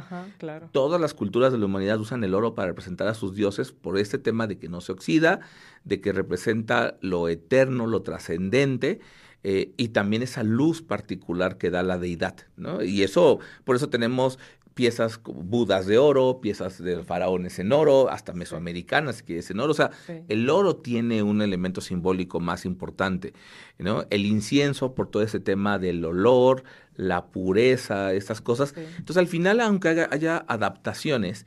Todas 0.71 0.99
las 0.99 1.13
culturas 1.13 1.51
de 1.51 1.59
la 1.59 1.65
humanidad 1.65 1.99
usan 1.99 2.23
el 2.23 2.33
oro 2.33 2.55
para 2.55 2.69
representar 2.69 3.07
a 3.07 3.13
sus 3.13 3.35
dioses 3.35 3.71
por 3.71 3.99
este 3.99 4.17
tema 4.17 4.47
de 4.47 4.57
que 4.57 4.67
no 4.67 4.81
se 4.81 4.91
oxida, 4.91 5.41
de 5.83 6.01
que 6.01 6.11
representa 6.11 6.97
lo 7.01 7.29
eterno, 7.29 7.85
lo 7.85 8.01
trascendente. 8.01 8.99
Eh, 9.43 9.71
y 9.77 9.89
también 9.89 10.21
esa 10.21 10.43
luz 10.43 10.81
particular 10.81 11.57
que 11.57 11.69
da 11.69 11.81
la 11.81 11.97
deidad, 11.97 12.35
¿no? 12.57 12.83
Y 12.83 13.03
eso, 13.03 13.39
por 13.63 13.77
eso 13.77 13.89
tenemos 13.89 14.37
piezas 14.73 15.17
como 15.17 15.43
budas 15.43 15.87
de 15.87 15.97
oro, 15.97 16.39
piezas 16.41 16.81
de 16.81 17.03
faraones 17.03 17.59
en 17.59 17.73
oro, 17.73 18.09
hasta 18.09 18.31
mesoamericanas, 18.31 19.17
si 19.17 19.23
quieres, 19.23 19.51
en 19.51 19.59
oro. 19.59 19.71
O 19.71 19.75
sea, 19.75 19.91
el 20.29 20.49
oro 20.49 20.77
tiene 20.77 21.21
un 21.21 21.41
elemento 21.41 21.81
simbólico 21.81 22.39
más 22.39 22.63
importante, 22.63 23.33
¿no? 23.77 24.05
El 24.09 24.25
incienso 24.25 24.95
por 24.95 25.09
todo 25.09 25.21
ese 25.23 25.41
tema 25.41 25.79
del 25.79 26.05
olor, 26.05 26.63
la 26.95 27.27
pureza, 27.27 28.13
estas 28.13 28.39
cosas. 28.39 28.73
Entonces, 28.77 29.17
al 29.17 29.27
final, 29.27 29.59
aunque 29.59 30.07
haya 30.09 30.45
adaptaciones, 30.47 31.45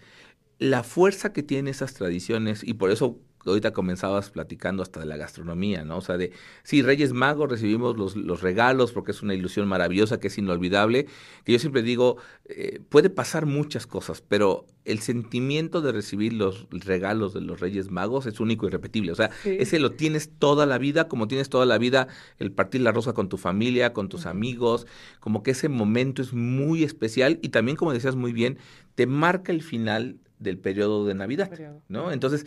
la 0.59 0.83
fuerza 0.83 1.33
que 1.33 1.43
tienen 1.43 1.69
esas 1.69 1.95
tradiciones, 1.95 2.63
y 2.63 2.75
por 2.75 2.91
eso 2.91 3.19
ahorita 3.51 3.73
comenzabas 3.73 4.31
platicando 4.31 4.83
hasta 4.83 5.01
de 5.01 5.07
la 5.07 5.17
gastronomía, 5.17 5.85
¿no? 5.85 5.99
O 5.99 6.01
sea, 6.01 6.17
de, 6.17 6.33
sí, 6.63 6.83
Reyes 6.83 7.13
Magos 7.13 7.51
recibimos 7.51 7.97
los, 7.97 8.17
los 8.17 8.43
regalos 8.43 8.93
porque 8.93 9.13
es 9.13 9.23
una 9.23 9.35
ilusión 9.35 9.69
maravillosa 9.69 10.21
que 10.21 10.29
es 10.29 10.39
inolvidable, 10.39 11.07
que 11.45 11.53
yo 11.53 11.59
siempre 11.59 11.83
digo, 11.83 12.17
eh, 12.45 12.81
puede 12.89 13.11
pasar 13.11 13.47
muchas 13.47 13.87
cosas, 13.87 14.23
pero 14.27 14.67
el 14.85 14.99
sentimiento 14.99 15.81
de 15.81 15.93
recibir 15.93 16.33
los 16.33 16.67
regalos 16.71 17.35
de 17.35 17.41
los 17.41 17.61
Reyes 17.61 17.91
Magos 17.91 18.27
es 18.27 18.41
único 18.41 18.67
y 18.67 18.71
repetible, 18.71 19.13
o 19.13 19.15
sea, 19.15 19.31
ese 19.45 19.79
lo 19.79 19.93
tienes 19.93 20.31
toda 20.39 20.67
la 20.67 20.79
vida, 20.79 21.09
como 21.09 21.29
tienes 21.29 21.49
toda 21.49 21.67
la 21.67 21.79
vida 21.79 22.09
el 22.39 22.53
partir 22.53 22.81
la 22.81 22.93
rosa 22.93 23.13
con 23.13 23.29
tu 23.29 23.37
familia, 23.37 23.93
con 23.93 24.09
tus 24.09 24.27
amigos, 24.27 24.87
como 25.21 25.43
que 25.43 25.53
ese 25.53 25.69
momento 25.69 26.23
es 26.23 26.33
muy 26.33 26.83
especial 26.83 27.39
y 27.43 27.51
también, 27.51 27.77
como 27.77 27.93
decías 27.93 28.17
muy 28.17 28.33
bien, 28.33 28.59
te 28.95 29.07
marca 29.07 29.53
el 29.53 29.63
final 29.63 30.19
del 30.39 30.59
periodo 30.59 31.07
de 31.07 31.15
Navidad, 31.15 31.51
¿no? 31.89 32.11
Entonces, 32.13 32.47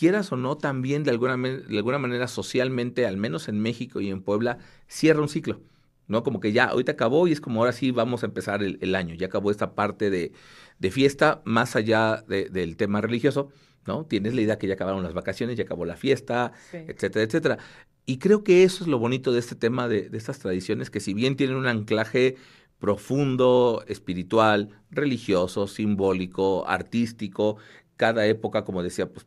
quieras 0.00 0.32
o 0.32 0.36
no, 0.36 0.56
también 0.56 1.04
de 1.04 1.10
alguna, 1.10 1.36
de 1.36 1.76
alguna 1.76 1.98
manera 1.98 2.26
socialmente, 2.26 3.04
al 3.04 3.18
menos 3.18 3.50
en 3.50 3.60
México 3.60 4.00
y 4.00 4.08
en 4.08 4.22
Puebla, 4.22 4.56
cierra 4.88 5.20
un 5.20 5.28
ciclo. 5.28 5.60
¿no? 6.06 6.22
Como 6.22 6.40
que 6.40 6.52
ya, 6.52 6.64
ahorita 6.64 6.92
acabó 6.92 7.28
y 7.28 7.32
es 7.32 7.40
como 7.42 7.60
ahora 7.60 7.72
sí 7.72 7.90
vamos 7.90 8.22
a 8.22 8.26
empezar 8.26 8.62
el, 8.62 8.94
año. 8.94 9.14
Ya 9.14 9.26
acabó 9.26 9.50
esta 9.50 9.74
parte 9.74 10.08
de, 10.08 10.32
de 10.78 10.90
fiesta, 10.90 11.42
más 11.44 11.76
allá 11.76 12.24
del 12.26 12.78
tema 12.78 13.02
religioso, 13.02 13.50
¿no? 13.86 14.06
Tienes 14.06 14.34
la 14.34 14.40
idea 14.40 14.58
que 14.58 14.66
ya 14.66 14.74
acabaron 14.74 15.02
las 15.02 15.12
vacaciones, 15.12 15.58
ya 15.58 15.64
acabó 15.64 15.84
la 15.84 15.96
fiesta, 15.96 16.52
etcétera, 16.72 17.24
etcétera. 17.26 17.58
Y 18.06 18.18
creo 18.18 18.42
que 18.42 18.64
eso 18.64 18.82
es 18.82 18.88
lo 18.88 18.98
bonito 18.98 19.32
de 19.32 19.38
este 19.38 19.54
tema, 19.54 19.86
de, 19.86 20.08
de 20.08 20.16
estas 20.16 20.38
tradiciones, 20.38 20.88
que 20.88 21.00
si 21.00 21.12
bien 21.12 21.36
tienen 21.36 21.56
un 21.56 21.66
anclaje 21.66 22.36
profundo, 22.78 23.84
espiritual, 23.86 24.70
religioso, 24.90 25.66
simbólico, 25.66 26.66
artístico, 26.66 27.58
cada 28.00 28.24
época, 28.24 28.64
como 28.64 28.82
decía, 28.82 29.10
pues 29.10 29.26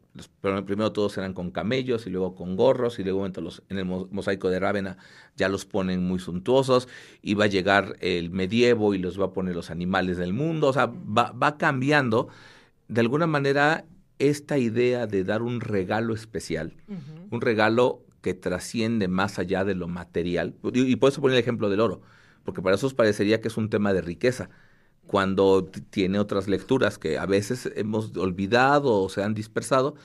primero 0.65 0.91
todos 0.93 1.15
eran 1.19 1.35
con 1.35 1.51
camellos 1.51 2.07
y 2.07 2.09
luego 2.09 2.33
con 2.33 2.55
gorros 2.55 2.97
y 2.97 3.03
luego 3.03 3.23
en, 3.27 3.33
los, 3.43 3.61
en 3.69 3.77
el 3.77 3.85
mosaico 3.85 4.49
de 4.49 4.59
Rávena 4.59 4.97
ya 5.35 5.47
los 5.47 5.65
ponen 5.65 6.03
muy 6.03 6.17
suntuosos 6.17 6.87
y 7.21 7.35
va 7.35 7.43
a 7.43 7.47
llegar 7.49 7.97
el 7.99 8.31
medievo 8.31 8.95
y 8.95 8.97
los 8.97 9.21
va 9.21 9.25
a 9.25 9.31
poner 9.31 9.53
los 9.53 9.69
animales 9.69 10.17
del 10.17 10.33
mundo, 10.33 10.69
o 10.69 10.73
sea, 10.73 10.87
va, 10.87 11.57
cambiando. 11.59 12.29
De 12.87 13.01
alguna 13.01 13.27
manera 13.27 13.85
esta 14.17 14.57
idea 14.57 15.05
de 15.05 15.23
dar 15.23 15.43
un 15.43 15.61
regalo 15.61 16.15
especial, 16.15 16.73
un 17.29 17.41
regalo 17.41 18.01
que 18.21 18.33
trasciende 18.33 19.07
más 19.07 19.37
allá 19.37 19.65
de 19.65 19.75
lo 19.75 19.87
material, 19.87 20.55
y, 20.73 20.81
y 20.81 20.95
por 20.95 21.11
eso 21.11 21.21
poner 21.21 21.37
el 21.37 21.43
ejemplo 21.43 21.69
del 21.69 21.79
oro, 21.79 22.01
porque 22.43 22.63
para 22.63 22.75
eso 22.75 22.87
os 22.87 22.95
parecería 22.95 23.39
que 23.39 23.49
es 23.49 23.57
un 23.57 23.69
tema 23.69 23.93
de 23.93 24.01
riqueza, 24.01 24.49
cuando 25.07 25.65
tiene 25.89 26.19
otras 26.19 26.47
lecturas 26.47 26.97
que 26.97 27.17
a 27.17 27.25
veces 27.25 27.69
hemos 27.75 28.15
olvidado 28.17 29.01
o 29.01 29.09
se 29.09 29.23
han 29.23 29.33
dispersado, 29.33 29.95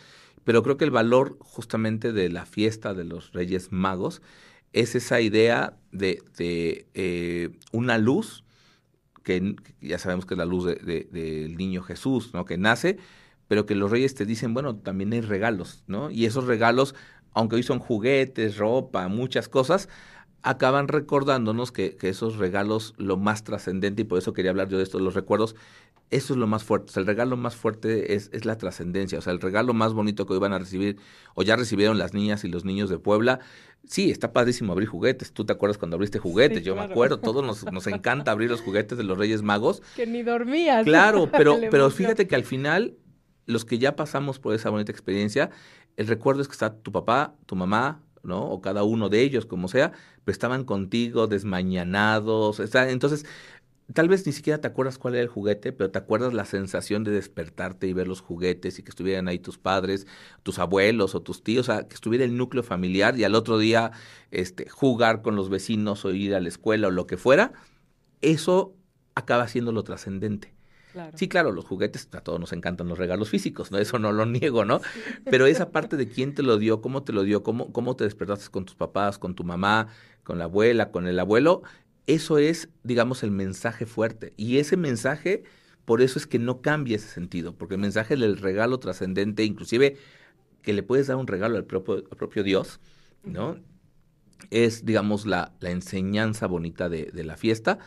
pero 0.44 0.62
creo 0.62 0.76
que 0.76 0.84
el 0.84 0.90
valor 0.90 1.36
justamente 1.40 2.12
de 2.12 2.28
la 2.28 2.46
fiesta 2.46 2.94
de 2.94 3.04
los 3.04 3.32
Reyes 3.32 3.70
Magos 3.70 4.22
es 4.72 4.94
esa 4.94 5.20
idea 5.20 5.76
de, 5.92 6.22
eh, 6.94 7.50
una 7.72 7.98
luz, 7.98 8.44
que 9.22 9.56
ya 9.80 9.98
sabemos 9.98 10.24
que 10.26 10.34
es 10.34 10.38
la 10.38 10.44
luz 10.44 10.64
del 10.64 11.56
niño 11.56 11.82
Jesús, 11.82 12.32
¿no? 12.32 12.44
que 12.44 12.56
nace, 12.56 12.98
pero 13.46 13.66
que 13.66 13.74
los 13.74 13.90
reyes 13.90 14.14
te 14.14 14.26
dicen, 14.26 14.54
bueno, 14.54 14.76
también 14.76 15.12
hay 15.12 15.22
regalos, 15.22 15.82
¿no? 15.86 16.10
Y 16.10 16.26
esos 16.26 16.44
regalos, 16.44 16.94
aunque 17.32 17.56
hoy 17.56 17.62
son 17.62 17.78
juguetes, 17.78 18.58
ropa, 18.58 19.08
muchas 19.08 19.48
cosas, 19.48 19.88
acaban 20.42 20.88
recordándonos 20.88 21.72
que, 21.72 21.96
esos 22.02 22.36
regalos, 22.36 22.94
lo 22.96 23.16
más 23.16 23.44
trascendente, 23.44 24.02
y 24.02 24.04
por 24.04 24.18
eso 24.18 24.32
quería 24.32 24.50
hablar 24.50 24.68
yo 24.68 24.76
de 24.78 24.84
esto, 24.84 24.98
los 24.98 25.14
recuerdos, 25.14 25.56
eso 26.10 26.32
es 26.32 26.38
lo 26.38 26.46
más 26.46 26.64
fuerte. 26.64 26.90
O 26.90 26.92
sea, 26.92 27.00
el 27.00 27.06
regalo 27.06 27.36
más 27.36 27.54
fuerte 27.54 28.14
es, 28.14 28.30
es 28.32 28.46
la 28.46 28.56
trascendencia. 28.56 29.18
O 29.18 29.22
sea, 29.22 29.32
el 29.32 29.40
regalo 29.40 29.74
más 29.74 29.92
bonito 29.92 30.24
que 30.26 30.32
hoy 30.32 30.38
van 30.38 30.54
a 30.54 30.58
recibir, 30.58 30.96
o 31.34 31.42
ya 31.42 31.56
recibieron 31.56 31.98
las 31.98 32.14
niñas 32.14 32.44
y 32.44 32.48
los 32.48 32.64
niños 32.64 32.88
de 32.88 32.98
Puebla. 32.98 33.40
Sí, 33.86 34.10
está 34.10 34.32
padrísimo 34.32 34.72
abrir 34.72 34.88
juguetes. 34.88 35.32
¿Tú 35.32 35.44
te 35.44 35.52
acuerdas 35.52 35.76
cuando 35.76 35.96
abriste 35.96 36.18
juguetes? 36.18 36.62
yo 36.62 36.74
me 36.74 36.82
acuerdo, 36.82 37.18
todos 37.18 37.44
nos, 37.44 37.70
nos 37.70 37.86
encanta 37.86 38.30
abrir 38.30 38.50
los 38.50 38.62
juguetes 38.62 38.96
de 38.96 39.04
los 39.04 39.18
Reyes 39.18 39.42
Magos. 39.42 39.82
Que 39.96 40.06
ni 40.06 40.22
dormías. 40.22 40.84
Claro, 40.84 41.28
pero, 41.32 41.58
pero 41.70 41.90
fíjate 41.90 42.26
que 42.26 42.34
al 42.34 42.44
final, 42.44 42.94
los 43.44 43.64
que 43.64 43.78
ya 43.78 43.94
pasamos 43.94 44.38
por 44.38 44.54
esa 44.54 44.70
bonita 44.70 44.92
experiencia, 44.92 45.50
el 45.98 46.06
recuerdo 46.06 46.40
es 46.40 46.48
que 46.48 46.52
está 46.52 46.74
tu 46.74 46.92
papá, 46.92 47.34
tu 47.44 47.56
mamá, 47.56 48.00
¿no? 48.22 48.50
O 48.50 48.60
cada 48.60 48.84
uno 48.84 49.08
de 49.08 49.22
ellos, 49.22 49.46
como 49.46 49.68
sea, 49.68 49.92
pero 50.24 50.32
estaban 50.32 50.64
contigo 50.64 51.26
desmañanados. 51.26 52.60
entonces, 52.60 53.24
tal 53.92 54.08
vez 54.08 54.26
ni 54.26 54.32
siquiera 54.32 54.60
te 54.60 54.68
acuerdas 54.68 54.98
cuál 54.98 55.14
era 55.14 55.22
el 55.22 55.28
juguete, 55.28 55.72
pero 55.72 55.90
te 55.90 55.98
acuerdas 55.98 56.34
la 56.34 56.44
sensación 56.44 57.04
de 57.04 57.10
despertarte 57.10 57.86
y 57.86 57.92
ver 57.92 58.08
los 58.08 58.20
juguetes 58.20 58.78
y 58.78 58.82
que 58.82 58.90
estuvieran 58.90 59.28
ahí 59.28 59.38
tus 59.38 59.58
padres, 59.58 60.06
tus 60.42 60.58
abuelos 60.58 61.14
o 61.14 61.22
tus 61.22 61.42
tíos, 61.42 61.68
o 61.68 61.72
sea, 61.72 61.88
que 61.88 61.94
estuviera 61.94 62.24
el 62.24 62.36
núcleo 62.36 62.62
familiar 62.62 63.18
y 63.18 63.24
al 63.24 63.34
otro 63.34 63.58
día 63.58 63.92
este, 64.30 64.68
jugar 64.68 65.22
con 65.22 65.36
los 65.36 65.48
vecinos 65.48 66.04
o 66.04 66.12
ir 66.12 66.34
a 66.34 66.40
la 66.40 66.48
escuela 66.48 66.88
o 66.88 66.90
lo 66.90 67.06
que 67.06 67.16
fuera. 67.16 67.52
Eso 68.20 68.74
acaba 69.14 69.48
siendo 69.48 69.72
lo 69.72 69.84
trascendente. 69.84 70.57
Sí, 71.14 71.28
claro, 71.28 71.52
los 71.52 71.64
juguetes, 71.64 72.08
a 72.12 72.20
todos 72.20 72.40
nos 72.40 72.52
encantan 72.52 72.88
los 72.88 72.98
regalos 72.98 73.30
físicos, 73.30 73.70
¿no? 73.70 73.78
Eso 73.78 73.98
no 73.98 74.12
lo 74.12 74.26
niego, 74.26 74.64
¿no? 74.64 74.80
Pero 75.24 75.46
esa 75.46 75.70
parte 75.70 75.96
de 75.96 76.08
quién 76.08 76.34
te 76.34 76.42
lo 76.42 76.58
dio, 76.58 76.80
cómo 76.80 77.02
te 77.02 77.12
lo 77.12 77.22
dio, 77.22 77.42
cómo, 77.42 77.72
cómo 77.72 77.96
te 77.96 78.04
despertaste 78.04 78.50
con 78.50 78.64
tus 78.64 78.74
papás, 78.76 79.18
con 79.18 79.34
tu 79.34 79.44
mamá, 79.44 79.88
con 80.24 80.38
la 80.38 80.44
abuela, 80.44 80.90
con 80.90 81.06
el 81.06 81.18
abuelo, 81.18 81.62
eso 82.08 82.38
es, 82.38 82.70
digamos, 82.84 83.22
el 83.22 83.30
mensaje 83.30 83.84
fuerte. 83.84 84.32
Y 84.36 84.58
ese 84.58 84.76
mensaje, 84.76 85.44
por 85.84 86.00
eso 86.00 86.18
es 86.18 86.26
que 86.26 86.38
no 86.38 86.62
cambia 86.62 86.96
ese 86.96 87.08
sentido, 87.08 87.54
porque 87.54 87.74
el 87.74 87.80
mensaje 87.80 88.16
del 88.16 88.38
regalo 88.38 88.78
trascendente, 88.78 89.44
inclusive 89.44 89.96
que 90.62 90.72
le 90.72 90.82
puedes 90.82 91.06
dar 91.06 91.16
un 91.16 91.26
regalo 91.26 91.56
al 91.56 91.64
propio, 91.64 91.96
al 91.96 92.16
propio 92.16 92.42
Dios, 92.42 92.80
¿no? 93.24 93.56
Es, 94.50 94.86
digamos, 94.86 95.26
la, 95.26 95.52
la 95.60 95.70
enseñanza 95.70 96.46
bonita 96.46 96.88
de, 96.88 97.10
de 97.12 97.24
la 97.24 97.36
fiesta 97.36 97.78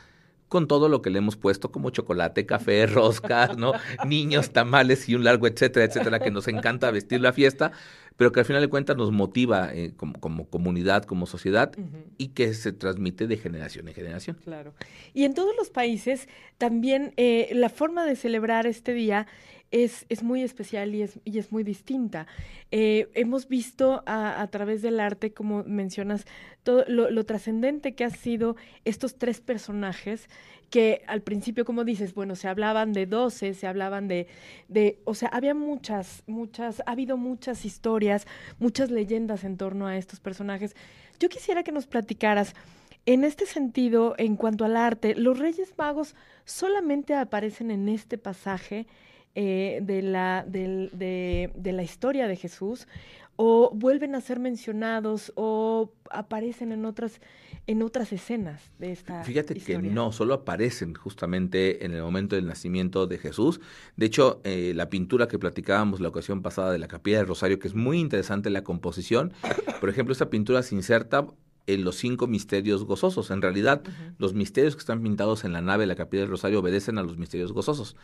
con 0.52 0.68
todo 0.68 0.90
lo 0.90 1.02
que 1.02 1.10
le 1.10 1.20
hemos 1.20 1.38
puesto 1.38 1.72
como 1.72 1.92
chocolate, 1.92 2.46
café, 2.46 2.86
roscas, 2.86 3.56
¿no? 3.56 3.72
Niños, 4.06 4.52
tamales 4.52 5.08
y 5.08 5.16
un 5.16 5.24
largo 5.24 5.48
etcétera, 5.48 5.86
etcétera, 5.86 6.20
que 6.20 6.30
nos 6.30 6.50
encanta 6.50 6.92
vestir 6.92 7.22
la 7.22 7.32
fiesta, 7.32 7.72
pero 8.18 8.34
que 8.34 8.42
al 8.42 8.46
final 8.46 8.62
de 8.62 8.68
cuentas 8.68 8.98
nos 8.98 9.14
motiva 9.14 9.74
eh, 9.74 9.94
como, 9.96 10.20
como, 10.20 10.50
comunidad, 10.50 11.06
como 11.06 11.26
sociedad 11.26 11.72
y 12.18 12.28
que 12.30 12.54
se 12.54 12.74
transmite 12.74 13.28
de 13.28 13.38
generación 13.38 13.88
en 13.88 13.94
generación. 13.94 14.38
Claro. 14.44 14.74
Y 15.14 15.24
en 15.24 15.34
todos 15.34 15.56
los 15.58 15.70
países 15.70 16.28
también 16.58 17.14
eh, 17.16 17.48
la 17.54 17.70
forma 17.70 18.06
de 18.06 18.18
celebrar 18.18 18.68
este 18.68 18.94
día 18.94 19.28
es, 19.72 20.06
es, 20.10 20.22
muy 20.22 20.44
especial 20.44 20.94
y 20.94 21.02
es, 21.02 21.20
y 21.24 21.40
es 21.40 21.52
muy 21.52 21.64
distinta. 21.64 22.28
Eh, 22.72 23.10
hemos 23.14 23.48
visto 23.48 24.04
a, 24.06 24.42
a, 24.42 24.48
través 24.48 24.82
del 24.82 25.00
arte, 25.00 25.34
como 25.34 25.64
mencionas, 25.64 26.26
todo 26.64 26.84
lo, 26.88 27.26
trascendente 27.26 27.96
que 27.96 28.04
han 28.04 28.12
sido 28.12 28.56
estos 28.86 29.18
tres 29.18 29.42
personajes 29.42 30.30
que 30.70 31.02
al 31.08 31.22
principio, 31.22 31.66
como 31.66 31.84
dices, 31.84 32.14
bueno, 32.14 32.36
se 32.36 32.48
hablaban 32.48 32.94
de 32.94 33.06
doce, 33.06 33.54
se 33.54 33.68
hablaban 33.68 34.08
de, 34.08 34.28
de, 34.70 35.00
o 35.04 35.16
sea, 35.16 35.30
había 35.30 35.54
muchas, 35.54 36.24
muchas, 36.28 36.82
ha 36.86 36.92
habido 36.92 37.18
muchas 37.18 37.66
historias, 37.66 38.26
muchas 38.58 38.90
leyendas 38.90 39.44
en 39.44 39.58
torno 39.58 39.88
a 39.88 39.98
estos 39.98 40.20
personajes. 40.20 40.76
Yo 41.20 41.28
quisiera 41.28 41.64
que 41.64 41.74
nos 41.74 41.88
platicaras, 41.88 42.56
en 43.06 43.24
este 43.24 43.48
sentido, 43.48 44.14
en 44.18 44.36
cuanto 44.36 44.64
al 44.64 44.78
arte, 44.78 45.16
los 45.16 45.40
Reyes 45.40 45.74
Magos 45.78 46.16
solamente 46.46 47.16
aparecen 47.16 47.72
en 47.72 47.90
este 47.90 48.18
pasaje 48.18 48.86
eh, 49.36 49.80
de, 49.82 50.02
la, 50.02 50.46
de, 50.48 51.50
de, 51.56 51.72
la 51.72 51.84
historia 51.84 52.28
de 52.28 52.36
Jesús 52.36 52.88
o 53.38 53.72
vuelven 53.74 54.14
a 54.16 54.22
ser 54.22 54.40
mencionados 54.40 55.32
o 55.36 55.94
aparecen 56.10 56.72
en 56.72 56.86
otras 56.86 57.22
en 57.68 57.84
otras 57.84 58.12
escenas 58.12 58.72
de 58.80 58.92
esta 58.92 59.24
Fíjate 59.24 59.54
que 59.56 59.78
no, 59.78 60.12
solo 60.12 60.34
aparecen 60.34 60.96
justamente 60.96 61.86
en 61.86 61.94
el 61.94 62.02
momento 62.02 62.36
del 62.36 62.48
nacimiento 62.48 63.08
de 63.08 63.20
Jesús. 63.20 63.62
De 63.96 64.08
hecho, 64.08 64.42
eh, 64.44 64.74
la 64.76 64.90
pintura 64.90 65.28
que 65.28 65.40
platicábamos 65.40 66.02
la 66.02 66.10
ocasión 66.10 66.42
pasada 66.42 66.72
de 66.72 66.80
la 66.80 66.88
Capilla 66.88 67.20
del 67.20 67.28
Rosario, 67.28 67.60
que 67.60 67.68
es 67.68 67.76
muy 67.76 68.00
interesante 68.00 68.50
la 68.50 68.64
composición, 68.64 69.32
por 69.80 69.90
ejemplo, 69.90 70.12
esta 70.12 70.30
pintura 70.30 70.64
se 70.64 70.76
inserta 70.76 71.28
en 71.74 71.84
los 71.84 71.96
cinco 71.96 72.28
misterios 72.28 72.84
gozosos. 72.84 73.32
En 73.32 73.42
realidad, 73.42 73.82
los 74.18 74.34
misterios 74.34 74.76
que 74.76 74.80
están 74.80 75.02
pintados 75.02 75.44
en 75.44 75.54
la 75.54 75.62
nave 75.62 75.84
de 75.84 75.88
la 75.88 75.96
Capilla 75.96 76.22
del 76.22 76.30
Rosario 76.30 76.60
obedecen 76.60 76.98
a 76.98 77.04
los 77.04 77.18
misterios 77.18 77.52
gozosos. 77.52 77.96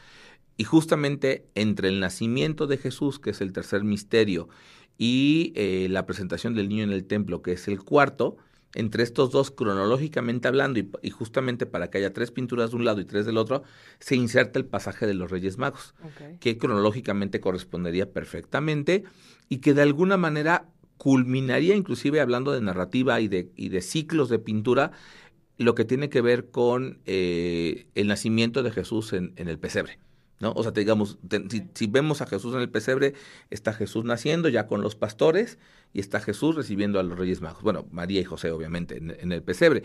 Y 0.57 0.63
justamente 0.63 1.47
entre 1.55 1.89
el 1.89 1.99
nacimiento 1.99 2.67
de 2.67 2.77
Jesús, 2.77 3.19
que 3.19 3.31
es 3.31 3.41
el 3.41 3.53
tercer 3.53 3.83
misterio, 3.83 4.49
y 4.97 5.53
eh, 5.55 5.87
la 5.89 6.05
presentación 6.05 6.55
del 6.55 6.69
niño 6.69 6.83
en 6.83 6.91
el 6.91 7.05
templo, 7.05 7.41
que 7.41 7.53
es 7.53 7.67
el 7.67 7.83
cuarto, 7.83 8.37
entre 8.73 9.03
estos 9.03 9.31
dos 9.31 9.51
cronológicamente 9.51 10.47
hablando 10.47 10.79
y, 10.79 11.09
justamente 11.09 11.65
para 11.65 11.89
que 11.89 11.99
haya 11.99 12.13
tres 12.13 12.31
pinturas 12.31 12.71
de 12.71 12.75
un 12.75 12.85
lado 12.85 13.01
y 13.01 13.05
tres 13.05 13.25
del 13.25 13.37
otro, 13.37 13.63
se 13.99 14.15
inserta 14.15 14.59
el 14.59 14.65
pasaje 14.65 15.07
de 15.07 15.13
los 15.13 15.31
Reyes 15.31 15.57
Magos, 15.57 15.95
que 16.39 16.57
cronológicamente 16.57 17.39
correspondería 17.39 18.11
perfectamente 18.11 19.03
y 19.49 19.57
que 19.57 19.73
de 19.73 19.81
alguna 19.81 20.17
manera 20.17 20.67
culminaría 20.97 21.75
inclusive 21.75 22.21
hablando 22.21 22.51
de 22.51 22.61
narrativa 22.61 23.19
y 23.21 23.27
de, 23.27 23.51
y 23.55 23.69
de 23.69 23.81
ciclos 23.81 24.29
de 24.29 24.39
pintura, 24.39 24.91
lo 25.57 25.75
que 25.75 25.85
tiene 25.85 26.09
que 26.09 26.21
ver 26.21 26.49
con 26.49 26.99
eh, 27.05 27.87
el 27.95 28.07
nacimiento 28.07 28.63
de 28.63 28.71
Jesús 28.71 29.13
en, 29.13 29.33
en 29.37 29.47
el 29.47 29.59
pesebre. 29.59 29.99
¿no? 30.39 30.53
O 30.55 30.63
sea, 30.63 30.71
digamos, 30.71 31.17
si, 31.73 31.87
vemos 31.87 32.21
a 32.21 32.27
Jesús 32.27 32.53
en 32.53 32.61
el 32.61 32.69
pesebre, 32.69 33.13
está 33.49 33.73
Jesús 33.73 34.05
naciendo 34.05 34.49
ya 34.49 34.67
con 34.67 34.81
los 34.81 34.95
pastores 34.95 35.57
y 35.93 35.99
está 35.99 36.19
Jesús 36.19 36.55
recibiendo 36.55 36.99
a 36.99 37.03
los 37.03 37.17
Reyes 37.17 37.41
Magos. 37.41 37.63
Bueno, 37.63 37.87
María 37.91 38.21
y 38.21 38.23
José, 38.23 38.51
obviamente, 38.51 38.97
en, 38.97 39.31
el 39.31 39.43
pesebre. 39.43 39.83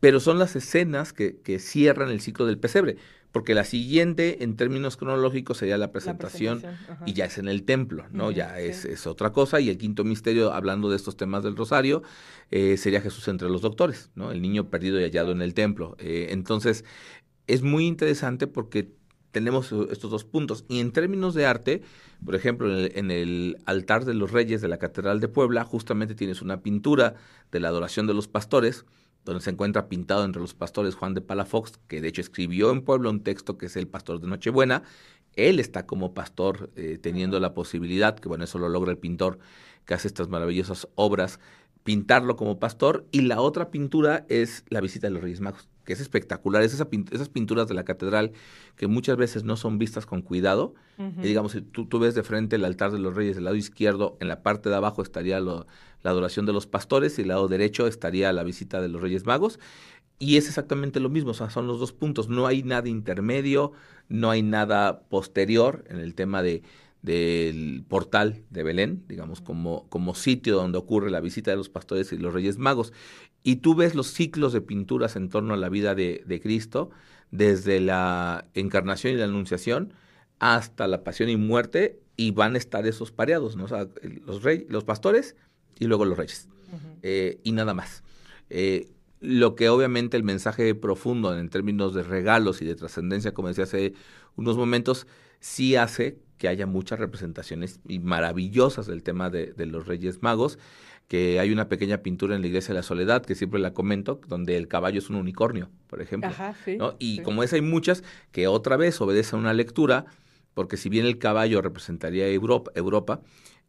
Pero 0.00 0.20
son 0.20 0.38
las 0.38 0.56
escenas 0.56 1.12
que, 1.12 1.40
que, 1.40 1.58
cierran 1.58 2.10
el 2.10 2.20
ciclo 2.20 2.46
del 2.46 2.58
pesebre, 2.58 2.96
porque 3.36 3.52
la 3.52 3.64
siguiente, 3.66 4.42
en 4.44 4.56
términos 4.56 4.96
cronológicos, 4.96 5.58
sería 5.58 5.76
la 5.76 5.92
presentación, 5.92 6.62
y 7.04 7.12
ya 7.12 7.26
es 7.26 7.36
en 7.36 7.48
el 7.48 7.64
templo, 7.64 8.06
¿no? 8.10 8.30
ya 8.30 8.58
es, 8.58 8.86
es, 8.86 9.06
otra 9.06 9.30
cosa. 9.30 9.60
Y 9.60 9.68
el 9.68 9.76
quinto 9.76 10.04
misterio, 10.04 10.54
hablando 10.54 10.88
de 10.88 10.96
estos 10.96 11.18
temas 11.18 11.44
del 11.44 11.54
rosario, 11.54 12.02
eh, 12.50 12.78
sería 12.78 13.02
Jesús 13.02 13.28
entre 13.28 13.50
los 13.50 13.60
doctores, 13.60 14.10
¿no? 14.14 14.32
El 14.32 14.40
niño 14.40 14.70
perdido 14.70 14.98
y 14.98 15.02
hallado 15.02 15.32
en 15.32 15.42
el 15.42 15.52
templo. 15.52 15.96
Eh, 15.98 16.28
entonces, 16.30 16.86
es 17.46 17.60
muy 17.60 17.84
interesante 17.86 18.46
porque 18.46 18.88
tenemos 19.32 19.70
estos 19.90 20.10
dos 20.10 20.24
puntos. 20.24 20.64
Y 20.66 20.80
en 20.80 20.92
términos 20.92 21.34
de 21.34 21.44
arte, 21.44 21.82
por 22.24 22.36
ejemplo, 22.36 22.74
en 22.74 23.10
el, 23.10 23.58
altar 23.66 24.06
de 24.06 24.14
los 24.14 24.32
reyes 24.32 24.62
de 24.62 24.68
la 24.68 24.78
Catedral 24.78 25.20
de 25.20 25.28
Puebla, 25.28 25.62
justamente 25.62 26.14
tienes 26.14 26.40
una 26.40 26.62
pintura 26.62 27.16
de 27.52 27.60
la 27.60 27.68
adoración 27.68 28.06
de 28.06 28.14
los 28.14 28.28
pastores, 28.28 28.86
donde 29.26 29.42
se 29.42 29.50
encuentra 29.50 29.88
pintado 29.88 30.24
entre 30.24 30.40
los 30.40 30.54
pastores 30.54 30.94
Juan 30.94 31.12
de 31.12 31.20
Palafox, 31.20 31.72
que 31.88 32.00
de 32.00 32.08
hecho 32.08 32.20
escribió 32.22 32.70
en 32.70 32.82
Puebla 32.82 33.10
un 33.10 33.22
texto 33.22 33.58
que 33.58 33.66
es 33.66 33.76
el 33.76 33.88
pastor 33.88 34.20
de 34.20 34.28
Nochebuena. 34.28 34.84
Él 35.34 35.60
está 35.60 35.84
como 35.84 36.14
pastor 36.14 36.70
eh, 36.76 36.98
teniendo 37.02 37.38
la 37.40 37.52
posibilidad, 37.52 38.16
que 38.18 38.28
bueno, 38.28 38.44
eso 38.44 38.58
lo 38.58 38.68
logra 38.68 38.92
el 38.92 38.98
pintor 38.98 39.38
que 39.84 39.94
hace 39.94 40.08
estas 40.08 40.28
maravillosas 40.28 40.88
obras, 40.94 41.40
pintarlo 41.82 42.36
como 42.36 42.58
pastor. 42.58 43.04
Y 43.10 43.22
la 43.22 43.40
otra 43.40 43.70
pintura 43.70 44.24
es 44.28 44.64
la 44.68 44.80
visita 44.80 45.08
de 45.08 45.12
los 45.12 45.22
Reyes 45.22 45.40
Magos 45.40 45.68
que 45.86 45.92
es 45.92 46.00
espectacular, 46.00 46.62
es 46.62 46.74
esas 46.74 47.28
pinturas 47.28 47.68
de 47.68 47.74
la 47.74 47.84
catedral 47.84 48.32
que 48.76 48.88
muchas 48.88 49.16
veces 49.16 49.44
no 49.44 49.56
son 49.56 49.78
vistas 49.78 50.04
con 50.04 50.20
cuidado. 50.20 50.74
y 50.98 51.22
digamos, 51.22 51.52
si 51.52 51.62
tú, 51.62 51.86
tú, 51.86 51.98
ves 51.98 52.14
de 52.14 52.22
frente 52.22 52.56
el 52.56 52.64
altar 52.64 52.90
de 52.90 52.98
los 52.98 53.14
reyes 53.14 53.36
del 53.36 53.44
lado 53.44 53.56
izquierdo, 53.56 54.18
en 54.20 54.28
la 54.28 54.42
parte 54.42 54.68
de 54.68 54.74
abajo 54.74 55.00
estaría 55.00 55.40
la 55.40 55.64
adoración 56.02 56.44
de 56.44 56.52
los 56.52 56.66
pastores 56.66 57.18
y 57.18 57.22
el 57.22 57.28
lado 57.28 57.48
derecho 57.48 57.86
estaría 57.86 58.32
la 58.32 58.42
visita 58.42 58.82
de 58.82 58.88
los 58.88 59.00
reyes 59.00 59.24
magos. 59.24 59.58
Y 60.18 60.38
es 60.38 60.48
exactamente 60.48 60.98
lo 60.98 61.10
mismo, 61.10 61.32
o 61.32 61.34
sea, 61.34 61.50
son 61.50 61.66
los 61.66 61.78
dos 61.78 61.92
puntos. 61.92 62.28
No 62.28 62.46
hay 62.46 62.62
nada 62.62 62.88
intermedio, 62.88 63.72
no 64.08 64.30
hay 64.30 64.42
nada 64.42 65.00
posterior 65.08 65.84
en 65.88 65.98
el 65.98 66.14
tema 66.14 66.42
de, 66.42 66.62
del 67.06 67.84
portal 67.88 68.42
de 68.50 68.64
Belén, 68.64 69.04
digamos, 69.06 69.40
como, 69.40 69.88
como 69.88 70.16
sitio 70.16 70.56
donde 70.56 70.76
ocurre 70.76 71.08
la 71.08 71.20
visita 71.20 71.52
de 71.52 71.56
los 71.56 71.68
pastores 71.68 72.12
y 72.12 72.18
los 72.18 72.34
reyes 72.34 72.58
magos. 72.58 72.92
Y 73.44 73.56
tú 73.56 73.76
ves 73.76 73.94
los 73.94 74.08
ciclos 74.08 74.52
de 74.52 74.60
pinturas 74.60 75.14
en 75.14 75.28
torno 75.28 75.54
a 75.54 75.56
la 75.56 75.68
vida 75.68 75.94
de, 75.94 76.40
Cristo, 76.42 76.90
desde 77.30 77.78
la 77.78 78.48
encarnación 78.54 79.14
y 79.14 79.18
la 79.18 79.26
anunciación 79.26 79.92
hasta 80.40 80.88
la 80.88 81.04
pasión 81.04 81.28
y 81.28 81.36
muerte, 81.36 82.00
y 82.16 82.32
van 82.32 82.56
a 82.56 82.58
estar 82.58 82.86
esos 82.86 83.12
pareados, 83.12 83.54
¿no? 83.54 83.64
O 83.64 83.68
sea, 83.68 83.86
los, 84.26 84.42
rey, 84.42 84.66
los 84.68 84.82
pastores 84.82 85.36
y 85.78 85.86
luego 85.86 86.04
los 86.04 86.18
reyes. 86.18 86.48
Eh, 87.02 87.38
y 87.44 87.52
nada 87.52 87.72
más. 87.72 88.02
Eh, 88.50 88.90
lo 89.20 89.54
que 89.54 89.68
obviamente 89.68 90.16
el 90.16 90.24
mensaje 90.24 90.74
profundo 90.74 91.38
en 91.38 91.48
términos 91.50 91.94
de 91.94 92.02
regalos 92.02 92.62
y 92.62 92.64
de 92.64 92.74
trascendencia, 92.74 93.32
como 93.32 93.48
decía 93.48 93.64
hace 93.64 93.94
unos 94.34 94.56
momentos, 94.56 95.06
sí 95.38 95.76
hace 95.76 96.18
que 96.38 96.48
haya 96.48 96.66
muchas 96.66 96.98
representaciones 96.98 97.80
y 97.88 97.98
maravillosas 97.98 98.86
del 98.86 99.02
tema 99.02 99.30
de, 99.30 99.52
de 99.52 99.66
los 99.66 99.86
Reyes 99.86 100.22
Magos 100.22 100.58
que 101.08 101.38
hay 101.38 101.52
una 101.52 101.68
pequeña 101.68 101.98
pintura 101.98 102.34
en 102.34 102.40
la 102.40 102.48
Iglesia 102.48 102.74
de 102.74 102.80
la 102.80 102.82
Soledad, 102.82 103.24
que 103.24 103.34
siempre 103.34 103.60
la 103.60 103.72
comento, 103.72 104.20
donde 104.26 104.56
el 104.56 104.66
caballo 104.66 104.98
es 104.98 105.08
un 105.08 105.16
unicornio, 105.16 105.70
por 105.86 106.02
ejemplo. 106.02 106.30
Y 106.98 107.20
como 107.20 107.42
esa 107.42 107.56
hay 107.56 107.62
muchas, 107.62 108.02
que 108.32 108.48
otra 108.48 108.76
vez 108.76 109.00
obedece 109.00 109.36
a 109.36 109.38
una 109.38 109.52
lectura, 109.52 110.06
porque 110.54 110.76
si 110.76 110.88
bien 110.88 111.06
el 111.06 111.18
caballo 111.18 111.62
representaría 111.62 112.26
Europa, 112.28 112.72
Europa 112.74 113.20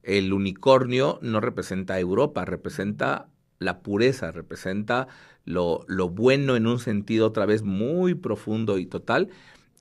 el 0.03 0.31
unicornio 0.33 1.19
no 1.21 1.39
representa 1.41 1.99
Europa, 1.99 2.45
representa 2.45 3.27
la 3.59 3.81
pureza, 3.81 4.31
representa 4.31 5.07
lo, 5.43 5.83
lo 5.87 6.09
bueno 6.09 6.55
en 6.55 6.65
un 6.65 6.79
sentido 6.79 7.27
otra 7.27 7.45
vez 7.45 7.63
muy 7.63 8.15
profundo 8.15 8.77
y 8.77 8.85
total, 8.85 9.29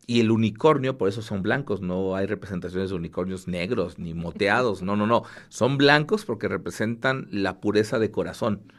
y 0.09 0.21
el 0.21 0.31
unicornio, 0.31 0.97
por 0.97 1.09
eso 1.09 1.21
son 1.21 1.42
blancos, 1.42 1.81
no 1.81 2.14
hay 2.14 2.27
representaciones 2.27 2.90
de 2.90 2.97
unicornios 2.97 3.49
negros 3.49 3.99
ni 3.99 4.14
moteados, 4.14 4.83
no, 4.83 4.95
no, 4.95 5.07
no, 5.07 5.25
son 5.49 5.79
blancos 5.79 6.25
porque 6.25 6.47
representan 6.47 7.27
la 7.33 7.61
pureza 7.61 7.99
de 7.99 8.12
corazón. 8.12 8.73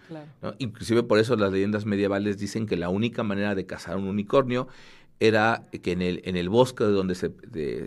Inclusive 0.58 1.04
por 1.04 1.20
eso 1.20 1.36
las 1.36 1.52
leyendas 1.52 1.86
medievales 1.86 2.38
dicen 2.38 2.66
que 2.66 2.78
la 2.78 2.88
única 2.88 3.24
manera 3.24 3.56
de 3.56 3.66
cazar 3.66 3.98
un 3.98 4.08
unicornio 4.08 4.70
era 5.20 5.64
que 5.82 5.92
en 5.92 6.02
el, 6.02 6.22
en 6.24 6.38
el 6.38 6.48
bosque 6.48 6.86
de 6.86 6.92
donde 6.92 7.16
se, 7.16 7.32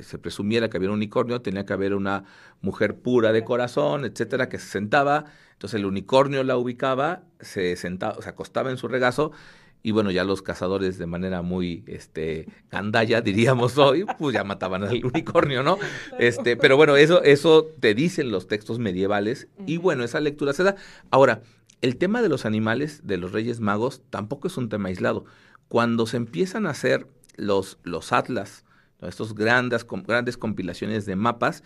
se 0.03 0.19
presumiera 0.19 0.69
que 0.69 0.77
había 0.77 0.91
un 0.91 0.97
unicornio 0.97 1.41
tenía 1.41 1.65
que 1.65 1.73
haber 1.73 1.95
una 1.95 2.25
mujer 2.61 2.97
pura 2.97 3.33
de 3.33 3.43
corazón, 3.45 4.05
etcétera, 4.05 4.51
que 4.51 4.59
se 4.59 4.67
sentaba, 4.67 5.25
entonces 5.53 5.79
el 5.79 5.87
unicornio 5.87 6.43
la 6.45 6.59
ubicaba, 6.59 7.23
se 7.39 7.77
sentaba, 7.77 8.21
se 8.21 8.29
acostaba 8.29 8.71
en 8.71 8.77
su 8.77 8.89
regazo 8.89 9.33
y 9.83 9.93
bueno, 9.93 10.11
ya 10.11 10.25
los 10.25 10.43
cazadores 10.43 10.99
de 10.99 11.07
manera 11.07 11.43
muy 11.43 11.85
este 11.87 12.47
gandalla, 12.71 13.21
diríamos 13.23 13.79
hoy, 13.79 14.05
pues 14.19 14.35
ya 14.35 14.45
mataban 14.45 14.85
al 14.85 15.05
unicornio, 15.05 15.63
¿no? 15.63 15.79
Este, 16.19 16.57
pero 16.57 16.77
bueno, 16.77 16.97
eso, 16.97 17.23
eso 17.23 17.67
te 17.81 17.95
dicen 17.95 18.31
los 18.31 18.47
textos 18.47 18.79
medievales, 18.79 19.49
y 19.67 19.79
bueno, 19.79 20.05
esa 20.05 20.21
lectura 20.21 20.53
se 20.53 20.65
da. 20.65 20.77
Ahora, 21.11 21.43
el 21.83 21.97
tema 21.97 22.21
de 22.21 22.29
los 22.29 22.45
animales 22.45 23.07
de 23.07 23.17
los 23.17 23.33
Reyes 23.33 23.61
Magos 23.61 24.03
tampoco 24.11 24.49
es 24.49 24.57
un 24.57 24.69
tema 24.69 24.89
aislado. 24.89 25.25
Cuando 25.69 26.07
se 26.07 26.19
empiezan 26.19 26.67
a 26.67 26.71
hacer 26.71 27.07
los, 27.37 27.79
los 27.85 28.13
atlas, 28.13 28.65
estos 29.01 29.35
grandes, 29.35 29.87
grandes 30.07 30.37
compilaciones 30.37 31.07
de 31.07 31.17
mapas, 31.17 31.63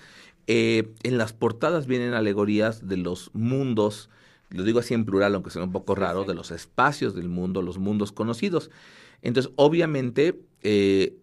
eh, 0.47 0.93
en 1.03 1.19
las 1.19 1.33
portadas 1.33 1.87
vienen 1.87 2.15
alegorías 2.15 2.87
de 2.87 2.99
los 2.99 3.31
mundos 3.33 4.11
lo 4.55 4.63
digo 4.63 4.79
así 4.79 4.95
en 4.95 5.05
plural, 5.05 5.35
aunque 5.35 5.51
sea 5.51 5.63
un 5.63 5.73
poco 5.73 5.95
raro, 5.95 6.25
de 6.25 6.35
los 6.35 6.51
espacios 6.51 7.15
del 7.15 7.29
mundo, 7.29 7.61
los 7.61 7.79
mundos 7.79 8.13
conocidos. 8.13 8.71
Entonces, 9.21 9.53
obviamente, 9.57 10.41
eh, 10.63 11.17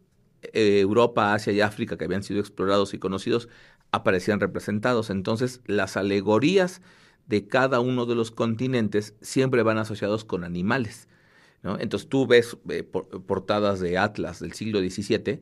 eh, 0.53 0.79
Europa, 0.79 1.33
Asia 1.33 1.53
y 1.53 1.61
África, 1.61 1.97
que 1.97 2.05
habían 2.05 2.23
sido 2.23 2.39
explorados 2.39 2.93
y 2.93 2.99
conocidos, 2.99 3.47
aparecían 3.91 4.39
representados. 4.39 5.09
Entonces, 5.09 5.61
las 5.65 5.97
alegorías 5.97 6.81
de 7.27 7.47
cada 7.47 7.79
uno 7.79 8.05
de 8.05 8.15
los 8.15 8.31
continentes 8.31 9.15
siempre 9.21 9.63
van 9.63 9.77
asociados 9.77 10.25
con 10.25 10.43
animales. 10.43 11.07
¿no? 11.63 11.79
Entonces, 11.79 12.09
tú 12.09 12.27
ves 12.27 12.57
eh, 12.69 12.83
portadas 12.83 13.79
de 13.79 13.97
Atlas 13.97 14.39
del 14.39 14.53
siglo 14.53 14.79
XVII 14.79 15.39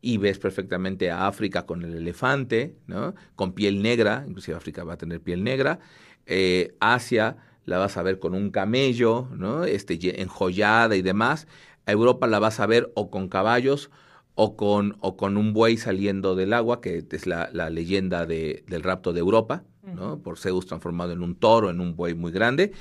y 0.00 0.18
ves 0.18 0.38
perfectamente 0.38 1.10
a 1.10 1.26
África 1.26 1.64
con 1.64 1.82
el 1.82 1.94
elefante, 1.94 2.76
¿no? 2.86 3.14
con 3.34 3.54
piel 3.54 3.82
negra, 3.82 4.24
inclusive 4.28 4.56
África 4.56 4.84
va 4.84 4.94
a 4.94 4.98
tener 4.98 5.20
piel 5.20 5.42
negra, 5.42 5.80
eh, 6.26 6.74
Asia 6.80 7.36
la 7.64 7.78
vas 7.78 7.96
a 7.96 8.02
ver 8.02 8.18
con 8.18 8.34
un 8.34 8.50
camello, 8.50 9.28
¿no? 9.32 9.64
Este, 9.64 10.20
enjollada 10.20 10.96
y 10.96 11.02
demás. 11.02 11.46
A 11.86 11.92
Europa 11.92 12.26
la 12.26 12.38
vas 12.38 12.60
a 12.60 12.66
ver 12.66 12.92
o 12.94 13.10
con 13.10 13.28
caballos 13.28 13.90
o 14.34 14.56
con, 14.56 14.96
o 15.00 15.16
con 15.16 15.36
un 15.36 15.52
buey 15.52 15.76
saliendo 15.76 16.34
del 16.34 16.52
agua, 16.52 16.80
que 16.80 17.04
es 17.10 17.26
la, 17.26 17.48
leyenda 17.70 18.26
de, 18.26 18.64
del 18.66 18.82
rapto 18.82 19.12
de 19.12 19.20
Europa, 19.20 19.64
¿no? 19.82 20.18
por 20.18 20.38
Zeus 20.38 20.66
transformado 20.66 21.12
en 21.12 21.22
un 21.22 21.36
toro, 21.36 21.70
en 21.70 21.80
un 21.80 21.94
buey 21.94 22.14
muy 22.14 22.32
grande. 22.32 22.72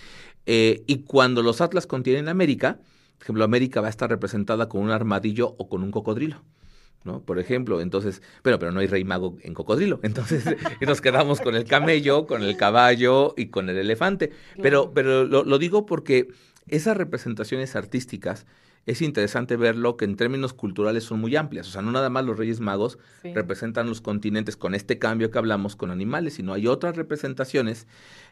Eh, 0.46 0.84
y 0.88 1.04
cuando 1.04 1.42
los 1.44 1.62
atlas 1.62 1.88
contienen 1.88 2.28
América, 2.28 2.80
por 3.18 3.24
ejemplo, 3.24 3.44
América 3.44 3.82
va 3.82 3.88
a 3.88 3.90
estar 3.90 4.10
representada 4.10 4.68
con 4.68 4.82
un 4.82 4.92
armadillo 4.92 5.56
o 5.58 5.70
con 5.70 5.84
un 5.84 5.92
cocodrilo. 5.92 6.42
¿No? 7.04 7.22
Por 7.22 7.40
ejemplo, 7.40 7.82
entonces, 7.82 8.22
pero, 8.42 8.60
pero 8.60 8.72
no 8.72 8.80
hay 8.80 8.88
rey 8.88 9.04
mago 9.04 9.38
en 9.42 9.54
cocodrilo, 9.54 10.00
entonces 10.04 10.44
nos 10.82 11.02
quedamos 11.02 11.42
con 11.42 11.56
el 11.56 11.66
camello, 11.66 12.26
con 12.28 12.44
el 12.44 12.58
caballo 12.58 13.34
y 13.38 13.48
con 13.48 13.70
el 13.70 13.78
elefante. 13.78 14.32
Pero, 14.62 14.94
pero 14.94 15.26
lo, 15.26 15.58
digo 15.58 15.86
porque 15.86 16.30
esas 16.68 16.98
representaciones 16.98 17.76
artísticas 17.76 18.46
es 18.86 19.02
interesante 19.02 19.56
verlo 19.56 19.96
que 19.96 20.06
en 20.06 20.18
términos 20.18 20.54
culturales 20.54 21.06
son 21.06 21.22
muy 21.22 21.36
amplias. 21.36 21.68
O 21.68 21.72
sea, 21.72 21.82
no 21.82 21.92
nada 21.92 22.10
más 22.10 22.26
los 22.26 22.38
Reyes 22.38 22.60
Magos 22.60 22.98
representan 23.24 23.88
los 23.88 24.02
continentes 24.02 24.58
con 24.58 24.76
este 24.76 25.00
cambio 25.00 25.32
que 25.32 25.38
hablamos 25.38 25.76
con 25.76 25.90
animales, 25.90 26.34
sino 26.34 26.54
hay 26.54 26.68
otras 26.68 26.98
representaciones, 26.98 27.88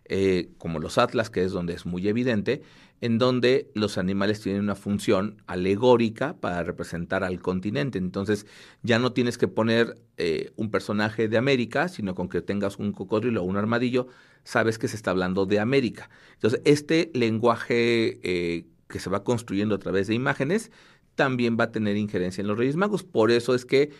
eh, 0.05 0.49
como 0.57 0.79
los 0.79 0.97
Atlas, 0.97 1.29
que 1.29 1.43
es 1.43 1.53
donde 1.53 1.73
es 1.73 1.85
muy 1.85 2.07
evidente, 2.07 2.63
en 2.99 3.17
donde 3.17 3.71
los 3.73 3.97
animales 3.97 4.41
tienen 4.41 4.61
una 4.61 4.75
función 4.75 5.41
alegórica 5.47 6.35
para 6.35 6.63
representar 6.63 7.23
al 7.23 7.39
continente. 7.41 7.97
Entonces, 7.97 8.45
ya 8.83 8.99
no 8.99 9.13
tienes 9.13 9.37
que 9.37 9.47
poner 9.47 9.97
eh, 10.17 10.51
un 10.57 10.69
personaje 10.69 11.29
de 11.29 11.37
América, 11.37 11.87
sino 11.87 12.13
con 12.13 12.27
que 12.27 12.41
tengas 12.41 12.77
un 12.77 12.91
cocodrilo 12.91 13.41
o 13.41 13.45
un 13.45 13.57
armadillo, 13.57 14.07
sabes 14.43 14.77
que 14.77 14.89
se 14.89 14.97
está 14.97 15.11
hablando 15.11 15.45
de 15.45 15.59
América. 15.59 16.09
Entonces, 16.33 16.61
este 16.65 17.09
lenguaje 17.13 18.19
eh, 18.23 18.65
que 18.91 18.99
se 18.99 19.09
va 19.09 19.23
construyendo 19.23 19.73
a 19.73 19.79
través 19.79 20.07
de 20.07 20.13
imágenes, 20.13 20.71
también 21.15 21.57
va 21.59 21.65
a 21.65 21.71
tener 21.71 21.97
injerencia 21.97 22.41
en 22.41 22.47
los 22.47 22.57
Reyes 22.57 22.75
Magos. 22.75 23.03
Por 23.03 23.31
eso 23.31 23.55
es 23.55 23.65
que 23.65 23.91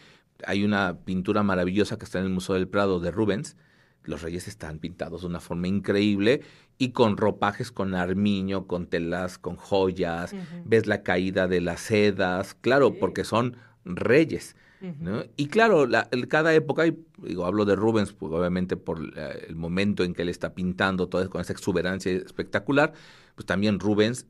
hay 0.46 0.64
una 0.64 1.00
pintura 1.00 1.44
maravillosa 1.44 1.98
que 1.98 2.06
está 2.06 2.20
en 2.20 2.26
el 2.26 2.32
Museo 2.32 2.56
del 2.56 2.68
Prado 2.68 3.00
de 3.00 3.12
Rubens. 3.12 3.58
Los 4.04 4.22
reyes 4.24 4.48
están 4.48 4.80
pintados 4.80 5.22
de 5.22 5.28
una 5.28 5.40
forma 5.40 5.68
increíble 5.68 6.42
y 6.78 6.90
con 6.90 7.18
ropajes 7.18 7.72
con 7.72 7.94
armiño, 7.94 8.66
con 8.66 8.88
telas, 8.88 9.38
con 9.38 9.56
joyas. 9.56 10.34
Ves 10.66 10.88
la 10.88 11.04
caída 11.04 11.48
de 11.48 11.62
las 11.62 11.82
sedas, 11.82 12.56
claro, 12.56 12.96
porque 12.96 13.24
son 13.24 13.58
reyes. 13.86 14.56
Y 15.38 15.46
claro, 15.48 15.86
la, 15.86 16.10
cada 16.28 16.56
época, 16.56 16.88
y 16.88 16.98
digo, 17.22 17.46
hablo 17.46 17.66
de 17.66 17.76
Rubens, 17.76 18.14
pues, 18.14 18.34
obviamente 18.34 18.78
por 18.78 19.00
el 19.16 19.56
momento 19.56 20.04
en 20.04 20.16
que 20.16 20.24
él 20.24 20.30
está 20.30 20.56
pintando, 20.56 21.08
todo 21.08 21.30
con 21.30 21.42
esa 21.42 21.54
exuberancia 21.54 22.12
espectacular, 22.12 22.94
pues 23.36 23.46
también 23.46 23.80
Rubens 23.80 24.24
eh, 24.24 24.26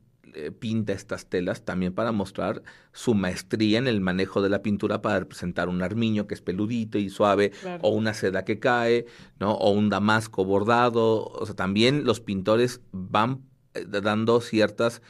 pinta 0.58 0.92
estas 0.92 1.26
telas 1.26 1.64
también 1.64 1.92
para 1.92 2.12
mostrar 2.12 2.62
su 2.92 3.14
maestría 3.14 3.78
en 3.78 3.86
el 3.86 4.00
manejo 4.00 4.42
de 4.42 4.48
la 4.48 4.62
pintura 4.62 5.02
para 5.02 5.20
representar 5.20 5.68
un 5.68 5.82
armiño 5.82 6.26
que 6.26 6.34
es 6.34 6.40
peludito 6.40 6.98
y 6.98 7.10
suave, 7.10 7.52
o 7.80 7.90
una 7.90 8.14
seda 8.14 8.44
que 8.44 8.58
cae, 8.58 9.06
¿no? 9.38 9.52
O 9.52 9.70
un 9.70 9.88
damasco 9.88 10.44
bordado. 10.44 11.24
O 11.26 11.46
sea, 11.46 11.54
también 11.54 12.04
los 12.04 12.20
pintores 12.20 12.80
van 12.92 13.42
eh, 13.74 13.84
dando 13.86 14.40
ciertas 14.40 15.02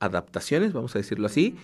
adaptaciones, 0.00 0.72
vamos 0.72 0.94
a 0.94 0.98
decirlo 0.98 1.26
así, 1.26 1.56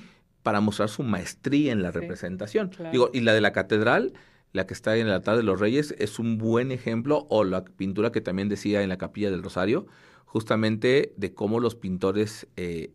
para 0.42 0.60
mostrar 0.60 0.88
su 0.88 1.02
maestría 1.02 1.72
en 1.72 1.82
la 1.82 1.90
representación. 1.90 2.70
Digo, 2.92 3.10
y 3.12 3.20
la 3.20 3.32
de 3.32 3.40
la 3.40 3.52
catedral, 3.52 4.12
la 4.52 4.66
que 4.66 4.74
está 4.74 4.96
en 4.96 5.06
el 5.06 5.12
altar 5.12 5.36
de 5.36 5.42
los 5.42 5.58
reyes, 5.58 5.94
es 5.98 6.18
un 6.18 6.38
buen 6.38 6.70
ejemplo, 6.70 7.26
o 7.30 7.44
la 7.44 7.64
pintura 7.64 8.12
que 8.12 8.20
también 8.20 8.48
decía 8.48 8.82
en 8.82 8.88
la 8.88 8.98
capilla 8.98 9.30
del 9.30 9.42
Rosario, 9.42 9.86
justamente 10.26 11.12
de 11.16 11.32
cómo 11.32 11.60
los 11.60 11.76
pintores 11.76 12.46
eh, 12.56 12.92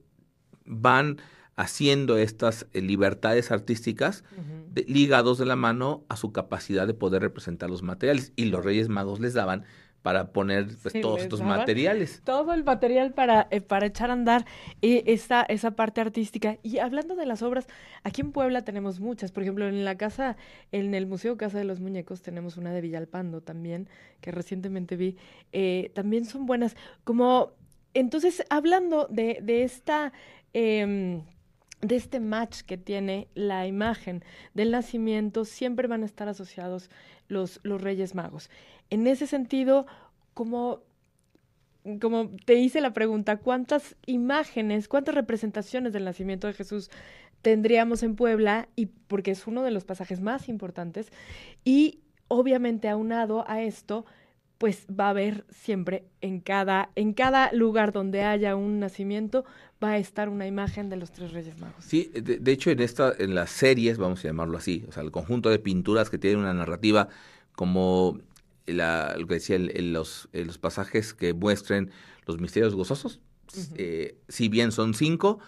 van 0.70 1.18
haciendo 1.60 2.18
estas 2.18 2.68
eh, 2.72 2.80
libertades 2.80 3.52
artísticas 3.52 4.24
ligados 4.88 5.38
de 5.38 5.46
la 5.46 5.58
mano 5.58 6.06
a 6.08 6.16
su 6.16 6.32
capacidad 6.32 6.88
de 6.88 6.94
poder 6.94 7.22
representar 7.22 7.70
los 7.70 7.84
materiales. 7.84 8.32
Y 8.38 8.46
los 8.46 8.64
Reyes 8.64 8.88
Magos 8.88 9.20
les 9.20 9.34
daban 9.34 9.66
para 10.02 10.32
poner 10.32 10.68
pues, 10.82 10.94
todos 11.02 11.22
estos 11.22 11.42
materiales. 11.42 12.22
Todo 12.24 12.54
el 12.54 12.64
material 12.64 13.12
para, 13.14 13.50
eh, 13.52 13.60
para 13.60 13.88
echar 13.88 14.10
a 14.10 14.14
andar 14.14 14.46
eh, 14.82 15.04
esa, 15.08 15.42
esa 15.42 15.72
parte 15.72 16.00
artística. 16.00 16.58
Y 16.64 16.78
hablando 16.78 17.18
de 17.18 17.26
las 17.26 17.42
obras, 17.42 17.68
aquí 18.04 18.22
en 18.22 18.32
Puebla 18.32 18.64
tenemos 18.64 19.02
muchas. 19.02 19.34
Por 19.34 19.44
ejemplo, 19.44 19.68
en 19.68 19.84
la 19.84 19.98
casa, 19.98 20.38
en 20.72 20.94
el 20.94 21.08
Museo 21.08 21.36
Casa 21.36 21.58
de 21.58 21.66
los 21.66 21.82
Muñecos 21.82 22.22
tenemos 22.22 22.56
una 22.56 22.72
de 22.72 22.80
Villalpando 22.80 23.42
también, 23.42 23.90
que 24.22 24.32
recientemente 24.32 24.96
vi. 24.96 25.18
también 25.94 26.24
son 26.24 26.46
buenas. 26.46 26.78
Como, 27.04 27.52
entonces, 27.94 28.46
hablando 28.50 29.08
de, 29.10 29.40
de 29.42 29.64
esta 29.64 30.14
Em, 30.54 31.24
de 31.82 31.96
este 31.96 32.20
match 32.20 32.62
que 32.62 32.78
tiene 32.78 33.28
la 33.36 33.66
imagen 33.66 34.24
del 34.54 34.72
nacimiento, 34.72 35.46
siempre 35.46 35.88
van 35.88 36.04
a 36.04 36.06
estar 36.06 36.28
asociados 36.28 36.90
los, 37.28 37.60
los 37.64 37.82
Reyes 37.82 38.16
Magos. 38.16 38.50
En 38.90 39.08
ese 39.08 39.28
sentido, 39.28 39.86
como, 40.34 40.82
como 42.02 42.30
te 42.46 42.56
hice 42.56 42.82
la 42.82 42.92
pregunta, 42.92 43.38
¿cuántas 43.38 43.96
imágenes, 44.06 44.88
cuántas 44.88 45.16
representaciones 45.16 45.94
del 45.94 46.06
nacimiento 46.06 46.48
de 46.48 46.54
Jesús 46.54 46.90
tendríamos 47.42 48.04
en 48.04 48.16
Puebla? 48.16 48.68
Y 48.76 48.88
porque 48.88 49.32
es 49.32 49.48
uno 49.48 49.64
de 49.64 49.72
los 49.72 49.86
pasajes 49.86 50.20
más 50.20 50.50
importantes. 50.50 51.12
Y 51.64 52.00
obviamente 52.28 52.90
aunado 52.90 53.46
a 53.48 53.62
esto, 53.62 54.06
pues 54.58 54.86
va 54.88 55.06
a 55.06 55.12
haber 55.12 55.46
siempre 55.50 56.04
en 56.20 56.42
cada, 56.42 56.90
en 56.96 57.14
cada 57.14 57.52
lugar 57.54 57.94
donde 57.94 58.24
haya 58.24 58.58
un 58.58 58.80
nacimiento, 58.80 59.46
va 59.84 59.92
a 59.92 59.98
estar 59.98 60.30
una 60.30 60.46
imagen 60.48 60.90
de 60.90 60.98
los 60.98 61.12
tres 61.12 61.32
Reyes 61.32 61.58
Magos. 61.60 61.84
Sí, 61.86 62.12
de, 62.14 62.52
hecho 62.52 62.70
en 62.70 62.80
esta, 62.82 63.14
en 63.18 63.36
las 63.36 63.50
series, 63.50 63.98
vamos 63.98 64.20
a 64.20 64.28
llamarlo 64.28 64.58
así, 64.58 64.86
o 64.88 64.92
sea, 64.92 65.04
el 65.04 65.12
conjunto 65.12 65.50
de 65.50 65.60
pinturas 65.60 66.10
que 66.10 66.18
tienen 66.18 66.40
una 66.40 66.54
narrativa 66.54 67.08
como 67.54 68.20
la, 68.66 69.16
lo 69.18 69.28
que 69.28 69.36
decía, 69.36 69.58
los, 69.60 70.30
los 70.34 70.58
pasajes 70.58 71.14
que 71.14 71.34
muestren 71.34 71.92
los 72.26 72.40
misterios 72.40 72.76
gozosos, 72.76 73.20
eh, 73.76 74.18
si 74.28 74.50
bien 74.50 74.72
son 74.72 74.94
cinco, 74.94 75.40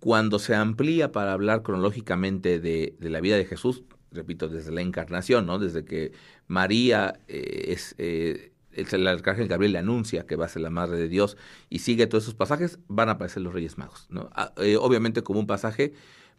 cuando 0.00 0.38
se 0.38 0.54
amplía 0.54 1.10
para 1.10 1.32
hablar 1.32 1.62
cronológicamente 1.62 2.60
de, 2.60 2.94
de 2.98 3.10
la 3.10 3.20
vida 3.20 3.36
de 3.36 3.44
Jesús, 3.44 3.82
repito, 4.12 4.48
desde 4.48 4.72
la 4.72 4.80
encarnación, 4.80 5.46
¿no? 5.46 5.58
Desde 5.58 5.84
que 5.84 6.12
María 6.46 7.20
eh, 7.28 7.66
es, 7.68 7.94
eh, 7.98 8.52
el, 8.72 9.06
arcángel 9.06 9.48
Gabriel 9.48 9.72
le 9.72 9.78
anuncia 9.78 10.26
que 10.26 10.36
va 10.36 10.46
a 10.46 10.48
ser 10.48 10.62
la 10.62 10.70
madre 10.70 10.96
de 10.96 11.08
Dios 11.08 11.36
y 11.68 11.80
sigue 11.80 12.06
todos 12.06 12.24
esos 12.24 12.34
pasajes, 12.34 12.78
van 12.88 13.08
a 13.08 13.12
aparecer 13.12 13.42
los 13.42 13.52
Reyes 13.52 13.78
Magos. 13.78 14.06
¿no? 14.10 14.30
Ah, 14.34 14.52
eh, 14.58 14.76
obviamente 14.76 15.22
como 15.22 15.40
un 15.40 15.46
pasaje 15.46 15.92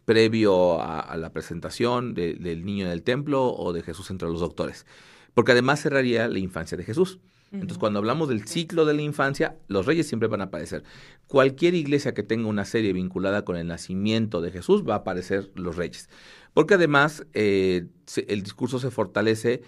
previo 0.04 0.80
a, 0.82 1.16
la 1.16 1.32
presentación 1.32 2.14
del 2.14 2.64
niño 2.64 2.86
en 2.86 2.90
el 2.90 3.02
templo 3.02 3.52
o 3.52 3.72
de 3.72 3.82
Jesús 3.82 4.10
entre 4.10 4.28
los 4.28 4.40
doctores. 4.40 4.86
Porque 5.34 5.52
además 5.52 5.80
cerraría 5.80 6.26
la 6.26 6.38
infancia 6.38 6.76
de 6.76 6.84
Jesús. 6.84 7.20
Entonces, 7.52 7.78
cuando 7.78 7.98
hablamos 7.98 8.28
del 8.28 8.46
ciclo 8.46 8.84
de 8.84 8.94
la 8.94 9.02
infancia, 9.02 9.56
los 9.66 9.84
reyes 9.84 10.06
siempre 10.06 10.28
van 10.28 10.40
a 10.40 10.44
aparecer. 10.44 10.84
Cualquier 11.26 11.74
iglesia 11.74 12.14
que 12.14 12.22
tenga 12.22 12.48
una 12.48 12.64
serie 12.64 12.92
vinculada 12.92 13.44
con 13.44 13.56
el 13.56 13.66
nacimiento 13.66 14.40
de 14.40 14.52
Jesús 14.52 14.84
va 14.88 14.94
a 14.94 14.98
aparecer 14.98 15.50
los 15.56 15.76
reyes. 15.76 16.08
Porque 16.54 16.74
además 16.74 17.26
eh, 17.32 17.86
el 18.28 18.42
discurso 18.42 18.78
se 18.78 18.90
fortalece 18.92 19.62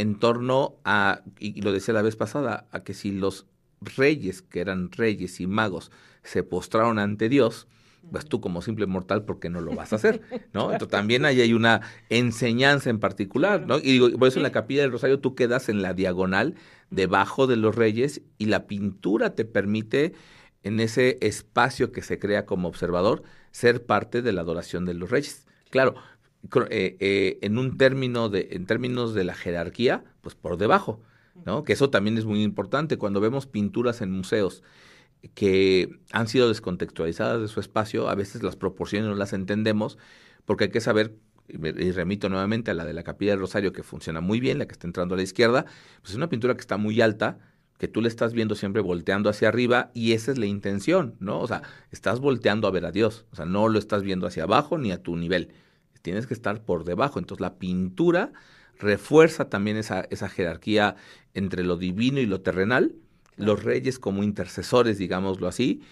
en 0.00 0.18
torno 0.18 0.76
a, 0.84 1.22
y 1.38 1.60
lo 1.62 1.72
decía 1.72 1.94
la 1.94 2.02
vez 2.02 2.16
pasada, 2.16 2.66
a 2.70 2.84
que 2.84 2.94
si 2.94 3.12
los 3.12 3.46
reyes, 3.80 4.42
que 4.42 4.60
eran 4.60 4.90
reyes 4.92 5.40
y 5.40 5.46
magos, 5.46 5.90
se 6.22 6.42
postraron 6.42 6.98
ante 6.98 7.28
Dios, 7.28 7.66
pues 8.10 8.26
tú 8.26 8.40
como 8.40 8.62
simple 8.62 8.86
mortal, 8.86 9.24
¿por 9.24 9.40
qué 9.40 9.50
no 9.50 9.60
lo 9.60 9.74
vas 9.74 9.92
a 9.92 9.96
hacer? 9.96 10.20
¿No? 10.52 10.72
Entonces 10.72 10.88
también 10.88 11.24
ahí 11.24 11.40
hay 11.40 11.52
una 11.52 11.80
enseñanza 12.08 12.90
en 12.90 13.00
particular, 13.00 13.66
¿no? 13.66 13.78
Y 13.78 13.92
digo, 13.92 14.10
por 14.18 14.28
eso 14.28 14.38
en 14.38 14.44
la 14.44 14.52
capilla 14.52 14.82
del 14.82 14.92
Rosario 14.92 15.20
tú 15.20 15.34
quedas 15.34 15.68
en 15.68 15.82
la 15.82 15.94
diagonal 15.94 16.54
debajo 16.90 17.46
de 17.46 17.56
los 17.56 17.74
reyes 17.74 18.22
y 18.38 18.46
la 18.46 18.66
pintura 18.66 19.34
te 19.34 19.44
permite 19.44 20.12
en 20.62 20.80
ese 20.80 21.18
espacio 21.20 21.92
que 21.92 22.02
se 22.02 22.18
crea 22.18 22.46
como 22.46 22.68
observador 22.68 23.22
ser 23.50 23.86
parte 23.86 24.22
de 24.22 24.32
la 24.32 24.42
adoración 24.42 24.84
de 24.84 24.94
los 24.94 25.10
reyes. 25.10 25.46
Claro, 25.70 25.94
eh, 26.70 26.96
eh, 27.00 27.38
en 27.42 27.58
un 27.58 27.76
término 27.76 28.28
de, 28.28 28.48
en 28.52 28.66
términos 28.66 29.14
de 29.14 29.24
la 29.24 29.34
jerarquía, 29.34 30.04
pues 30.20 30.34
por 30.34 30.56
debajo, 30.56 31.00
¿no? 31.44 31.64
Que 31.64 31.72
eso 31.72 31.90
también 31.90 32.18
es 32.18 32.24
muy 32.24 32.42
importante. 32.42 32.98
Cuando 32.98 33.20
vemos 33.20 33.46
pinturas 33.46 34.00
en 34.00 34.10
museos 34.10 34.62
que 35.34 35.98
han 36.12 36.28
sido 36.28 36.48
descontextualizadas 36.48 37.40
de 37.40 37.48
su 37.48 37.60
espacio, 37.60 38.08
a 38.08 38.14
veces 38.14 38.42
las 38.42 38.56
proporciones 38.56 39.08
no 39.08 39.14
las 39.14 39.32
entendemos, 39.32 39.98
porque 40.44 40.64
hay 40.64 40.70
que 40.70 40.80
saber, 40.80 41.16
y 41.48 41.90
remito 41.90 42.28
nuevamente 42.28 42.70
a 42.70 42.74
la 42.74 42.84
de 42.84 42.92
la 42.92 43.02
Capilla 43.02 43.32
del 43.32 43.40
Rosario, 43.40 43.72
que 43.72 43.82
funciona 43.82 44.20
muy 44.20 44.40
bien, 44.40 44.58
la 44.58 44.66
que 44.66 44.72
está 44.72 44.86
entrando 44.86 45.14
a 45.14 45.16
la 45.16 45.24
izquierda, 45.24 45.64
pues 46.00 46.10
es 46.10 46.16
una 46.16 46.28
pintura 46.28 46.54
que 46.54 46.60
está 46.60 46.76
muy 46.76 47.00
alta, 47.00 47.38
que 47.78 47.88
tú 47.88 48.00
le 48.00 48.08
estás 48.08 48.32
viendo 48.32 48.54
siempre 48.54 48.80
volteando 48.80 49.28
hacia 49.28 49.48
arriba 49.48 49.90
y 49.92 50.12
esa 50.12 50.32
es 50.32 50.38
la 50.38 50.46
intención, 50.46 51.16
¿no? 51.20 51.40
O 51.40 51.46
sea, 51.46 51.62
estás 51.90 52.20
volteando 52.20 52.66
a 52.68 52.70
ver 52.70 52.86
a 52.86 52.92
Dios, 52.92 53.26
o 53.32 53.36
sea, 53.36 53.44
no 53.44 53.68
lo 53.68 53.78
estás 53.78 54.02
viendo 54.02 54.26
hacia 54.26 54.44
abajo 54.44 54.78
ni 54.78 54.92
a 54.92 55.02
tu 55.02 55.16
nivel 55.16 55.52
tienes 56.06 56.28
que 56.28 56.34
estar 56.34 56.62
por 56.62 56.84
debajo. 56.84 57.18
Entonces 57.18 57.40
la 57.40 57.58
pintura 57.58 58.30
refuerza 58.78 59.48
también 59.48 59.76
esa, 59.76 60.02
esa 60.10 60.28
jerarquía 60.28 60.94
entre 61.34 61.64
lo 61.64 61.76
divino 61.76 62.20
y 62.20 62.26
lo 62.26 62.42
terrenal, 62.42 62.94
los 63.34 63.64
reyes 63.64 63.98
como 63.98 64.22
intercesores, 64.22 64.98
digámoslo 64.98 65.48
así, 65.48 65.82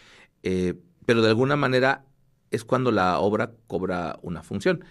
eh, 0.45 0.75
pero 1.05 1.21
de 1.21 1.31
alguna 1.31 1.57
manera 1.57 2.05
es 2.53 2.63
cuando 2.63 2.93
la 2.93 3.19
obra 3.19 3.55
cobra 3.67 4.21
una 4.23 4.45
función. 4.45 4.85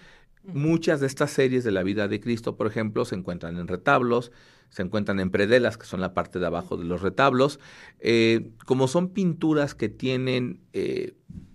Muchas 0.44 1.00
de 1.00 1.08
estas 1.08 1.32
series 1.32 1.64
de 1.64 1.72
la 1.72 1.84
vida 1.84 2.10
de 2.10 2.20
Cristo, 2.20 2.58
por 2.58 2.68
ejemplo, 2.68 3.06
se 3.06 3.16
encuentran 3.16 3.58
en 3.58 3.70
retablos, 3.70 4.34
se 4.72 4.82
encuentran 4.82 5.22
en 5.22 5.30
predelas, 5.30 5.78
que 5.78 5.86
son 5.86 6.02
la 6.02 6.14
parte 6.14 6.38
de 6.38 6.48
abajo 6.48 6.76
de 6.76 6.84
los 6.84 7.02
retablos. 7.02 7.62
Eh, 8.02 8.52
como 8.66 8.90
son 8.90 9.14
pinturas 9.14 9.74
que 9.74 9.88
tienen 9.88 10.60
eh, 10.74 11.14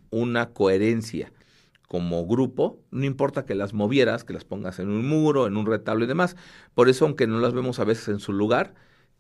una 0.09 0.55
coherencia 0.55 1.31
como 1.89 2.27
grupo, 2.27 2.79
no 2.91 3.07
importa 3.07 3.47
que 3.47 3.55
las 3.55 3.73
movieras, 3.73 4.23
que 4.23 4.35
las 4.35 4.45
pongas 4.45 4.79
en 4.79 4.89
un 4.91 5.09
muro, 5.09 5.47
en 5.47 5.57
un 5.57 5.67
retablo 5.67 6.05
y 6.05 6.07
demás. 6.07 6.37
Por 6.75 6.91
eso, 6.91 7.07
aunque 7.07 7.27
no 7.27 7.41
las 7.41 7.55
vemos 7.55 7.81
a 7.81 7.85
veces 7.85 8.09
en 8.09 8.21
su 8.21 8.35
lugar, 8.35 8.75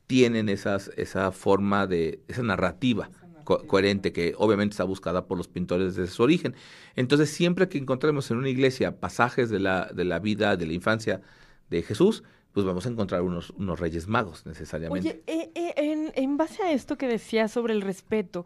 tienen 0.06 0.50
esas, 0.50 0.90
esa 0.96 1.32
forma 1.32 1.86
de, 1.86 2.20
esa 2.28 2.42
narrativa 2.42 3.10
coherente, 3.44 4.12
que 4.12 4.34
obviamente 4.36 4.74
está 4.74 4.84
buscada 4.84 5.26
por 5.26 5.38
los 5.38 5.48
pintores 5.48 5.96
desde 5.96 6.12
su 6.12 6.22
origen. 6.22 6.54
Entonces, 6.96 7.30
siempre 7.30 7.70
que 7.70 7.78
encontremos 7.78 8.30
en 8.30 8.36
una 8.36 8.50
iglesia 8.50 9.00
pasajes 9.00 9.48
de 9.48 9.58
la, 9.58 9.86
de 9.86 10.04
la 10.04 10.18
vida, 10.18 10.54
de 10.58 10.66
la 10.66 10.74
infancia 10.74 11.22
de 11.70 11.82
Jesús, 11.82 12.22
pues 12.52 12.66
vamos 12.66 12.84
a 12.84 12.90
encontrar 12.90 13.22
unos, 13.22 13.50
unos 13.50 13.80
reyes 13.80 14.06
magos 14.06 14.44
necesariamente. 14.44 15.08
Oye, 15.08 15.22
eh, 15.26 15.50
eh, 15.54 15.72
en, 15.76 16.12
en, 16.14 16.36
base 16.36 16.62
a 16.62 16.72
esto 16.72 16.98
que 16.98 17.08
decías 17.08 17.50
sobre 17.50 17.72
el 17.72 17.80
respeto, 17.80 18.44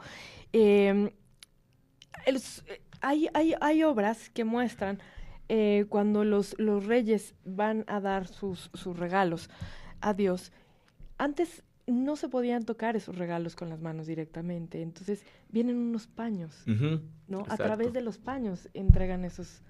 eh, 0.52 1.12
hay, 3.02 3.28
hay, 3.34 3.54
hay, 3.60 3.82
obras 3.82 4.30
que 4.30 4.44
muestran 4.44 4.98
eh, 5.48 5.86
cuando 5.88 6.24
los, 6.24 6.58
los 6.58 6.86
reyes 6.86 7.34
van 7.44 7.84
a 7.86 8.00
dar 8.00 8.26
sus, 8.26 8.70
sus 8.72 8.98
regalos 8.98 9.50
a 10.00 10.14
Dios. 10.14 10.52
Antes 11.18 11.62
no 11.86 12.16
se 12.16 12.28
podían 12.28 12.64
tocar 12.64 12.96
esos 12.96 13.16
regalos 13.16 13.56
con 13.56 13.68
las 13.68 13.80
manos 13.80 14.06
directamente. 14.06 14.82
Entonces 14.82 15.24
vienen 15.48 15.76
unos 15.76 16.06
paños, 16.06 16.64
¿no? 17.28 17.44
A 17.48 17.56
través 17.56 17.92
de 17.92 18.02
los 18.02 18.18
paños 18.18 18.68
entregan 18.74 19.24
esos. 19.24 19.62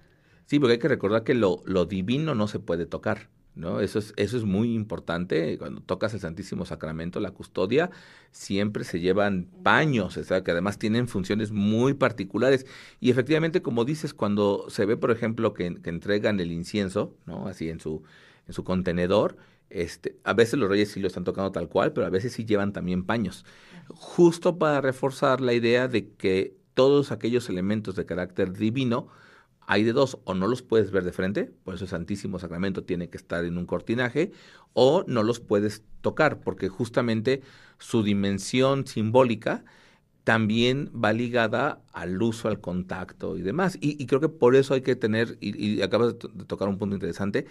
Sí, 0.47 0.59
porque 0.59 0.75
hay 0.75 0.79
que 0.79 0.89
recordar 0.89 1.25
que 1.25 1.35
lo, 1.35 1.63
lo 1.65 1.87
divino 1.87 2.35
no 2.35 2.49
se 2.49 2.59
puede 2.59 2.87
tocar. 2.87 3.29
¿No? 3.55 3.81
Eso 3.81 3.99
es, 3.99 4.13
eso 4.17 4.37
es 4.37 4.45
muy 4.45 4.75
importante. 4.75 5.59
Cuando 5.59 5.81
tocas 5.81 6.15
el 6.15 6.21
Santísimo 6.21 6.65
Sacramento, 6.65 7.21
la 7.21 7.33
custodia, 7.33 7.91
siempre 8.31 8.85
se 8.85 9.01
llevan 9.01 9.49
paños, 9.63 10.15
sea, 10.15 10.43
que 10.43 10.51
además 10.51 10.79
tienen 10.79 11.09
funciones 11.09 11.53
muy 11.53 11.95
particulares. 11.95 12.67
Y 13.01 13.11
efectivamente, 13.11 13.63
como 13.63 13.85
dices, 13.85 14.15
cuando 14.15 14.67
se 14.69 14.87
ve, 14.87 14.97
por 14.97 15.11
ejemplo, 15.11 15.53
que, 15.55 15.75
que 15.83 15.91
entregan 15.91 16.41
el 16.41 16.53
incienso, 16.53 17.15
¿no? 17.27 17.47
Así 17.47 17.69
en 17.69 17.81
su, 17.81 18.03
en 18.47 18.55
su 18.55 18.65
contenedor, 18.65 19.37
este, 19.73 20.19
a 20.25 20.35
veces 20.35 20.59
los 20.59 20.69
reyes 20.69 20.91
sí 20.91 21.01
lo 21.01 21.07
están 21.07 21.25
tocando 21.25 21.51
tal 21.51 21.69
cual, 21.69 21.93
pero 21.93 22.07
a 22.07 22.11
veces 22.11 22.35
sí 22.35 22.45
llevan 22.45 22.73
también 22.73 23.05
paños, 23.05 23.47
justo 23.89 24.59
para 24.59 24.83
reforzar 24.83 25.41
la 25.41 25.55
idea 25.55 25.89
de 25.89 26.11
que 26.11 26.55
todos 26.75 27.11
aquellos 27.11 27.49
elementos 27.49 27.97
de 27.97 28.05
carácter 28.05 28.53
divino 28.53 29.09
hay 29.67 29.85
de 29.85 29.93
dos, 29.93 30.19
o 30.25 30.35
no 30.35 30.47
los 30.47 30.63
puedes 30.63 30.91
ver 30.91 31.05
de 31.05 31.13
frente, 31.13 31.53
por 31.65 31.75
eso 31.75 31.85
el 31.85 31.91
Santísimo 31.91 32.39
Sacramento 32.39 32.85
tiene 32.85 33.09
que 33.09 33.17
estar 33.17 33.45
en 33.45 33.59
un 33.59 33.67
cortinaje, 33.67 34.33
o 34.73 35.05
no 35.07 35.23
los 35.23 35.41
puedes 35.41 35.83
tocar, 36.01 36.41
porque 36.41 36.69
justamente 36.69 37.43
su 37.79 38.03
dimensión 38.03 38.87
simbólica 38.87 39.65
también 40.25 40.91
va 40.93 41.13
ligada 41.13 41.83
al 41.93 42.21
uso, 42.23 42.49
al 42.49 42.61
contacto 42.61 43.37
y 43.37 43.43
demás. 43.43 43.77
Y, 43.81 44.07
creo 44.07 44.21
que 44.21 44.29
por 44.29 44.55
eso 44.55 44.75
hay 44.75 44.83
que 44.83 44.95
tener, 44.97 45.37
y, 45.41 45.57
y 45.57 45.83
acabas 45.83 46.17
de 46.19 46.45
tocar 46.47 46.69
un 46.69 46.79
punto 46.79 46.95
interesante, 46.95 47.47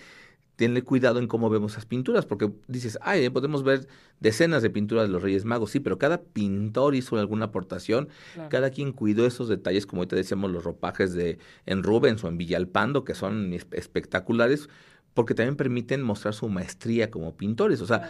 tenle 0.55 0.83
cuidado 0.83 1.19
en 1.19 1.27
cómo 1.27 1.49
vemos 1.49 1.73
esas 1.73 1.85
pinturas, 1.85 2.25
porque 2.25 2.51
dices, 2.67 2.99
ay, 3.01 3.25
eh, 3.25 3.31
podemos 3.31 3.63
ver 3.63 3.87
decenas 4.19 4.61
de 4.61 4.69
pinturas 4.69 5.07
de 5.07 5.13
los 5.13 5.23
Reyes 5.23 5.45
Magos, 5.45 5.71
sí, 5.71 5.79
pero 5.79 5.97
cada 5.97 6.21
pintor 6.21 6.93
hizo 6.93 7.17
alguna 7.17 7.45
aportación, 7.45 8.09
cada 8.49 8.69
quien 8.69 8.91
cuidó 8.91 9.25
esos 9.25 9.49
detalles, 9.49 9.85
como 9.85 10.01
ahorita 10.01 10.15
decíamos, 10.15 10.51
los 10.51 10.63
ropajes 10.63 11.13
de 11.13 11.39
en 11.65 11.81
Rubens 11.81 12.23
o 12.23 12.27
en 12.27 12.37
Villalpando, 12.37 13.03
que 13.03 13.15
son 13.15 13.53
espectaculares, 13.71 14.69
porque 15.13 15.33
también 15.33 15.55
permiten 15.55 16.01
mostrar 16.01 16.33
su 16.33 16.47
maestría 16.47 17.11
como 17.11 17.35
pintores. 17.35 17.81
O 17.81 17.85
sea, 17.85 18.09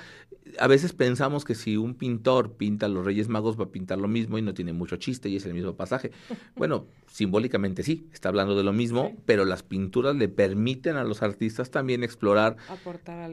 a 0.59 0.67
veces 0.67 0.93
pensamos 0.93 1.45
que 1.45 1.55
si 1.55 1.77
un 1.77 1.95
pintor 1.95 2.53
pinta 2.53 2.85
a 2.85 2.89
los 2.89 3.05
Reyes 3.05 3.27
Magos 3.27 3.59
va 3.59 3.65
a 3.65 3.69
pintar 3.69 3.97
lo 3.97 4.07
mismo 4.07 4.37
y 4.37 4.41
no 4.41 4.53
tiene 4.53 4.73
mucho 4.73 4.97
chiste 4.97 5.29
y 5.29 5.35
es 5.35 5.45
el 5.45 5.53
mismo 5.53 5.75
pasaje. 5.75 6.11
Bueno, 6.55 6.85
simbólicamente 7.07 7.81
sí, 7.81 8.07
está 8.13 8.29
hablando 8.29 8.55
de 8.55 8.63
lo 8.63 8.71
mismo, 8.73 9.15
pero 9.25 9.45
las 9.45 9.63
pinturas 9.63 10.15
le 10.15 10.27
permiten 10.27 10.95
a 10.95 11.03
los 11.03 11.23
artistas 11.23 11.71
también 11.71 12.03
explorar 12.03 12.57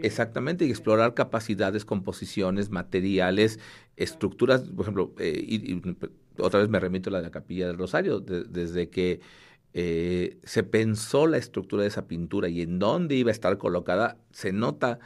exactamente 0.03 0.65
y 0.65 0.71
explorar 0.71 1.13
capacidades, 1.13 1.85
composiciones, 1.85 2.71
materiales, 2.71 3.61
estructuras. 3.97 4.63
Por 4.63 4.85
ejemplo, 4.85 5.13
eh, 5.19 5.45
y, 5.47 5.83
otra 6.39 6.61
vez 6.61 6.69
me 6.71 6.81
remito 6.81 7.11
a 7.11 7.15
la 7.15 7.19
de 7.19 7.25
la 7.25 7.31
Capilla 7.31 7.67
del 7.67 7.77
Rosario, 7.77 8.21
desde 8.21 8.89
que 8.89 9.21
eh, 9.81 10.39
se 10.43 10.65
pensó 10.65 11.29
la 11.29 11.37
estructura 11.37 11.83
de 11.83 11.89
esa 11.89 12.09
pintura 12.09 12.49
y 12.49 12.63
en 12.63 12.81
dónde 12.81 13.15
iba 13.15 13.31
a 13.31 13.33
estar 13.33 13.59
colocada, 13.59 14.17
se 14.33 14.53
nota 14.53 14.99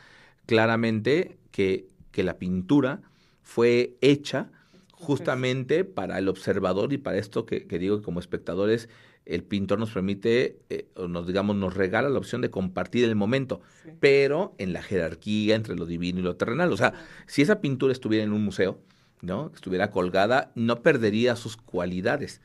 claramente 0.46 1.36
que, 1.50 1.88
que 2.10 2.22
la 2.22 2.38
pintura 2.38 3.02
fue 3.42 3.98
hecha 4.00 4.50
justamente 4.92 5.84
para 5.84 6.16
el 6.16 6.26
observador 6.26 6.94
y 6.94 6.96
para 6.96 7.18
esto 7.18 7.44
que, 7.44 7.66
digo 7.78 7.98
que 7.98 8.02
como 8.02 8.18
espectadores 8.18 8.88
el 9.26 9.44
pintor 9.44 9.78
nos 9.78 9.90
permite, 9.90 10.60
eh, 10.70 10.88
o 10.96 11.06
nos 11.06 11.26
digamos, 11.26 11.54
nos 11.54 11.74
regala 11.74 12.08
la 12.08 12.18
opción 12.18 12.40
de 12.40 12.48
compartir 12.48 13.04
el 13.04 13.14
momento, 13.14 13.60
pero 14.00 14.54
en 14.56 14.72
la 14.72 14.82
jerarquía 14.82 15.54
entre 15.54 15.76
lo 15.76 15.84
divino 15.84 16.20
y 16.20 16.22
lo 16.22 16.36
terrenal. 16.36 16.72
O 16.72 16.78
sea, 16.78 16.94
si 17.26 17.42
esa 17.42 17.60
pintura 17.60 17.92
estuviera 17.92 18.24
en 18.24 18.32
un 18.32 18.42
museo, 18.42 18.80
¿no? 19.20 19.52
Estuviera 19.54 19.90
colgada, 19.90 20.50
no 20.54 20.80
perdería 20.80 21.36
sus 21.36 21.58
cualidades 21.58 22.40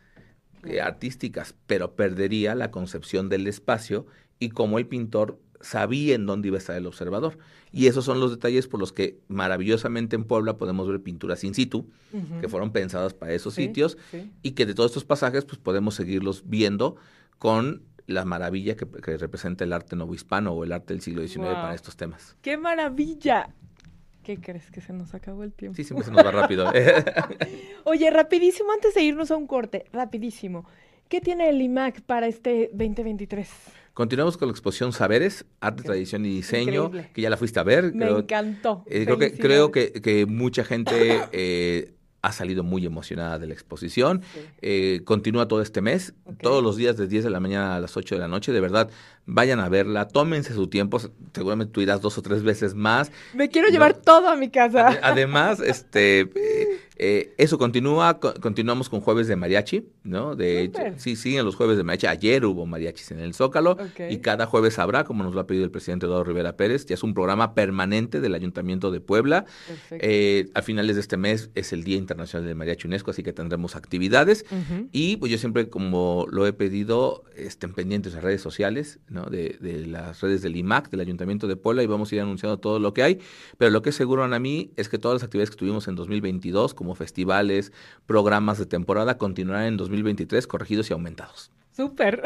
eh, 0.66 0.82
artísticas, 0.82 1.56
pero 1.66 1.96
perdería 1.96 2.56
la 2.56 2.72
concepción 2.72 3.30
del 3.30 3.48
espacio 3.48 4.06
y 4.40 4.50
cómo 4.50 4.80
el 4.80 4.88
pintor 4.88 5.40
sabía 5.62 6.16
en 6.16 6.26
dónde 6.26 6.50
iba 6.50 6.58
a 6.58 6.60
estar 6.60 6.76
el 6.76 6.86
observador. 6.86 7.38
Y 7.72 7.88
esos 7.88 8.06
son 8.06 8.20
los 8.20 8.32
detalles 8.32 8.68
por 8.68 8.80
los 8.80 8.94
que 8.94 9.20
maravillosamente 9.28 10.16
en 10.16 10.24
Puebla 10.24 10.58
podemos 10.58 10.88
ver 10.88 11.02
pinturas 11.02 11.44
in 11.44 11.54
situ, 11.54 11.90
que 12.40 12.48
fueron 12.48 12.72
pensadas 12.72 13.14
para 13.14 13.34
esos 13.34 13.54
sitios, 13.54 13.98
y 14.42 14.52
que 14.52 14.66
de 14.66 14.74
todos 14.74 14.92
estos 14.92 15.06
pasajes 15.06 15.46
pues 15.46 15.58
podemos 15.58 15.96
seguirlos 15.96 16.44
viendo 16.46 16.96
con 17.40 17.84
la 18.08 18.24
maravilla 18.24 18.76
que, 18.76 18.86
representa 19.18 19.66
el 19.66 19.74
arte 19.74 19.96
novohispano 19.96 20.54
o 20.54 20.64
el 20.64 20.72
arte 20.72 20.94
del 20.94 21.02
siglo 21.02 21.22
XIX 21.22 21.54
para 21.56 21.76
estos 21.76 21.98
temas. 21.98 22.36
¡Qué 22.42 22.58
maravilla! 22.58 23.50
¿Qué 24.28 24.42
crees? 24.42 24.70
Que 24.72 24.82
se 24.82 24.92
nos 24.92 25.14
acabó 25.14 25.44
el 25.44 25.54
tiempo. 25.54 25.78
Sí, 25.78 25.86
siempre 25.86 26.04
se 26.04 26.12
nos 26.12 26.26
va 26.26 26.32
rápido. 26.32 26.70
Oye, 27.86 28.12
rapidísimo, 28.12 28.74
antes 28.74 28.94
de 28.94 29.02
irnos 29.02 29.32
a 29.32 29.38
un 29.38 29.48
corte, 29.48 29.86
rapidísimo. 29.94 30.66
¿Qué 31.08 31.22
tiene 31.22 31.48
el 31.48 31.62
IMAC 31.62 32.02
para 32.02 32.28
este 32.28 32.70
2023? 32.74 33.50
Continuamos 33.94 34.36
con 34.36 34.50
la 34.50 34.52
exposición 34.52 34.92
Saberes, 34.92 35.46
Arte, 35.62 35.84
Tradición 35.84 36.26
y 36.26 36.30
Diseño, 36.32 36.92
que 37.14 37.22
ya 37.22 37.30
la 37.30 37.38
fuiste 37.38 37.62
a 37.62 37.64
ver. 37.64 37.94
Me 37.94 38.10
encantó. 38.10 38.84
Eh, 38.88 39.06
creo 39.06 39.18
que, 39.18 39.32
creo 39.32 39.72
que, 39.72 39.94
que 39.94 40.26
mucha 40.26 40.66
gente 40.66 41.22
eh, 41.32 41.94
ha 42.22 42.34
salido 42.34 42.64
muy 42.64 42.86
emocionada 42.86 43.40
de 43.40 43.48
la 43.48 43.54
exposición. 43.54 44.22
Eh, 44.62 45.02
continúa 45.06 45.48
todo 45.48 45.62
este 45.62 45.82
mes, 45.82 46.14
todos 46.42 46.62
los 46.62 46.76
días 46.76 46.98
de 46.98 47.08
10 47.08 47.24
de 47.24 47.30
la 47.30 47.40
mañana 47.40 47.78
a 47.78 47.80
las 47.80 47.96
8 47.96 48.16
de 48.16 48.20
la 48.20 48.28
noche. 48.28 48.52
De 48.52 48.60
verdad, 48.60 48.90
vayan 49.28 49.60
a 49.60 49.70
verla, 49.70 50.08
tómense 50.08 50.54
su 50.54 50.68
tiempo. 50.68 51.00
Seguramente 51.34 51.72
tú 51.72 51.82
irás 51.82 52.02
dos 52.02 52.18
o 52.18 52.22
tres 52.24 52.42
veces 52.42 52.74
más. 52.74 53.12
Me 53.34 53.50
quiero 53.50 53.68
llevar 53.68 53.94
todo 53.94 54.30
a 54.30 54.36
mi 54.36 54.50
casa. 54.50 55.00
Además, 55.04 55.60
este 55.60 56.30
eh, 57.00 57.34
eso 57.38 57.60
continúa, 57.60 58.20
continuamos 58.20 58.90
con 58.90 59.02
jueves 59.02 59.28
de 59.28 59.36
mariachi, 59.36 59.88
¿no? 60.04 60.36
De 60.36 60.64
hecho, 60.64 60.82
sí, 60.98 61.16
siguen 61.16 61.46
los 61.46 61.56
jueves 61.56 61.78
de 61.78 61.84
mariachi. 61.84 62.08
Ayer 62.08 62.44
hubo 62.46 62.66
mariachis 62.66 63.12
en 63.12 63.20
el 63.20 63.36
Zócalo 63.36 63.78
y 64.10 64.18
cada 64.18 64.48
jueves 64.48 64.80
habrá, 64.80 65.04
como 65.04 65.24
nos 65.24 65.36
lo 65.36 65.42
ha 65.42 65.48
pedido 65.48 65.64
el 65.64 65.70
presidente 65.70 66.08
Eduardo 66.08 66.24
Rivera 66.24 66.58
Pérez, 66.58 66.88
ya 66.88 66.96
es 66.96 67.04
un 67.04 67.14
programa 67.14 67.54
permanente 67.54 68.20
del 68.20 68.34
Ayuntamiento 68.34 68.90
de 68.90 69.00
Puebla. 69.00 69.46
Eh, 69.92 70.50
a 70.56 70.64
finales 70.64 70.96
de 70.96 71.02
este 71.02 71.18
mes 71.18 71.52
es 71.54 71.72
el 71.72 71.84
Día 71.84 71.98
Internacional 71.98 72.48
del 72.48 72.56
Mariachi 72.56 72.88
UNESCO, 72.88 73.12
así 73.12 73.22
que 73.22 73.34
tendremos 73.34 73.76
actividades. 73.76 74.46
Y 74.92 75.18
pues 75.18 75.32
yo 75.32 75.38
siempre, 75.38 75.70
como 75.70 76.26
lo 76.32 76.48
he 76.48 76.54
pedido, 76.54 77.24
estén 77.36 77.74
pendientes 77.74 78.14
de 78.14 78.22
redes 78.22 78.42
sociales, 78.42 79.00
De, 79.26 79.58
de, 79.62 79.86
las 79.86 80.22
redes 80.22 80.42
del 80.42 80.56
IMAC, 80.56 80.90
del 80.90 81.02
Ayuntamiento 81.02 81.48
de 81.48 81.56
Puebla, 81.56 81.84
y 81.84 81.88
vamos 81.88 82.12
a 82.12 82.16
ir 82.16 82.22
anunciando 82.22 82.58
todo 82.58 82.80
lo 82.80 82.94
que 82.94 83.04
hay. 83.04 83.20
Pero 83.58 83.72
lo 83.72 83.82
que 83.82 83.90
es 83.90 83.96
seguro 83.96 84.24
a 84.24 84.40
mí 84.40 84.72
es 84.76 84.90
que 84.90 84.98
todas 84.98 85.16
las 85.16 85.24
actividades 85.24 85.52
que 85.52 85.58
tuvimos 85.58 85.88
en 85.88 85.96
2022, 85.96 86.74
como 86.74 86.88
como 86.88 86.96
festivales, 86.96 87.74
programas 88.06 88.58
de 88.60 88.66
temporada, 88.66 89.18
continuarán 89.18 89.66
en 89.66 89.78
2023 89.78 90.48
corregidos 90.48 90.90
y 90.90 90.94
aumentados. 90.94 91.52
Súper. 91.78 92.24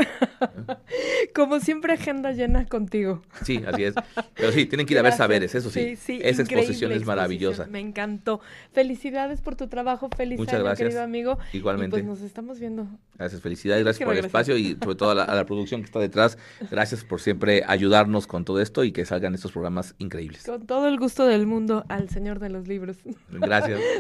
Como 1.36 1.60
siempre, 1.60 1.92
agenda 1.92 2.32
llena 2.32 2.66
contigo. 2.66 3.22
Sí, 3.44 3.62
así 3.68 3.84
es. 3.84 3.96
Pero 4.34 4.54
sí, 4.54 4.66
tienen 4.66 4.86
que 4.86 4.94
ir 4.94 5.00
a 5.00 5.02
ver 5.02 5.12
saberes, 5.12 5.54
eso 5.54 5.70
sí. 5.70 5.98
sí, 5.98 6.22
Esa 6.24 6.44
exposición 6.44 6.94
es 6.94 7.06
maravillosa. 7.06 7.66
Me 7.66 7.82
encantó. 7.82 8.40
Felicidades 8.72 9.42
por 9.42 9.58
tu 9.58 9.68
trabajo, 9.68 10.08
feliz 10.16 10.40
Muchas 10.40 10.62
gracias. 10.62 10.88
querido 10.88 11.04
amigo. 11.04 11.38
Igualmente. 11.52 11.98
pues 11.98 12.06
nos 12.06 12.22
estamos 12.22 12.62
viendo. 12.62 12.88
Gracias, 13.18 13.42
felicidades, 13.42 13.84
gracias 13.84 14.06
por 14.06 14.16
el 14.16 14.24
espacio 14.24 14.56
y 14.56 14.78
sobre 14.82 14.96
todo 14.96 15.12
a 15.12 15.16
la, 15.16 15.24
a 15.26 15.36
la, 15.36 15.46
producción 15.46 15.82
que 15.82 15.86
está 15.88 16.00
detrás. 16.00 16.38
Gracias 16.72 17.04
por 17.04 17.20
siempre 17.20 17.66
ayudarnos 17.68 18.28
con 18.28 18.46
todo 18.46 18.62
esto 18.62 18.86
y 18.86 18.94
que 18.94 19.04
salgan 19.04 19.36
estos 19.36 19.52
programas 19.52 19.96
increíbles. 19.98 20.46
Con 20.46 20.66
todo 20.66 20.88
el 20.88 20.98
gusto 20.98 21.26
del 21.26 21.46
mundo 21.46 21.84
al 21.90 22.08
Señor 22.08 22.40
de 22.40 22.50
los 22.52 22.70
Libros. 22.70 23.00
Gracias. 23.30 23.82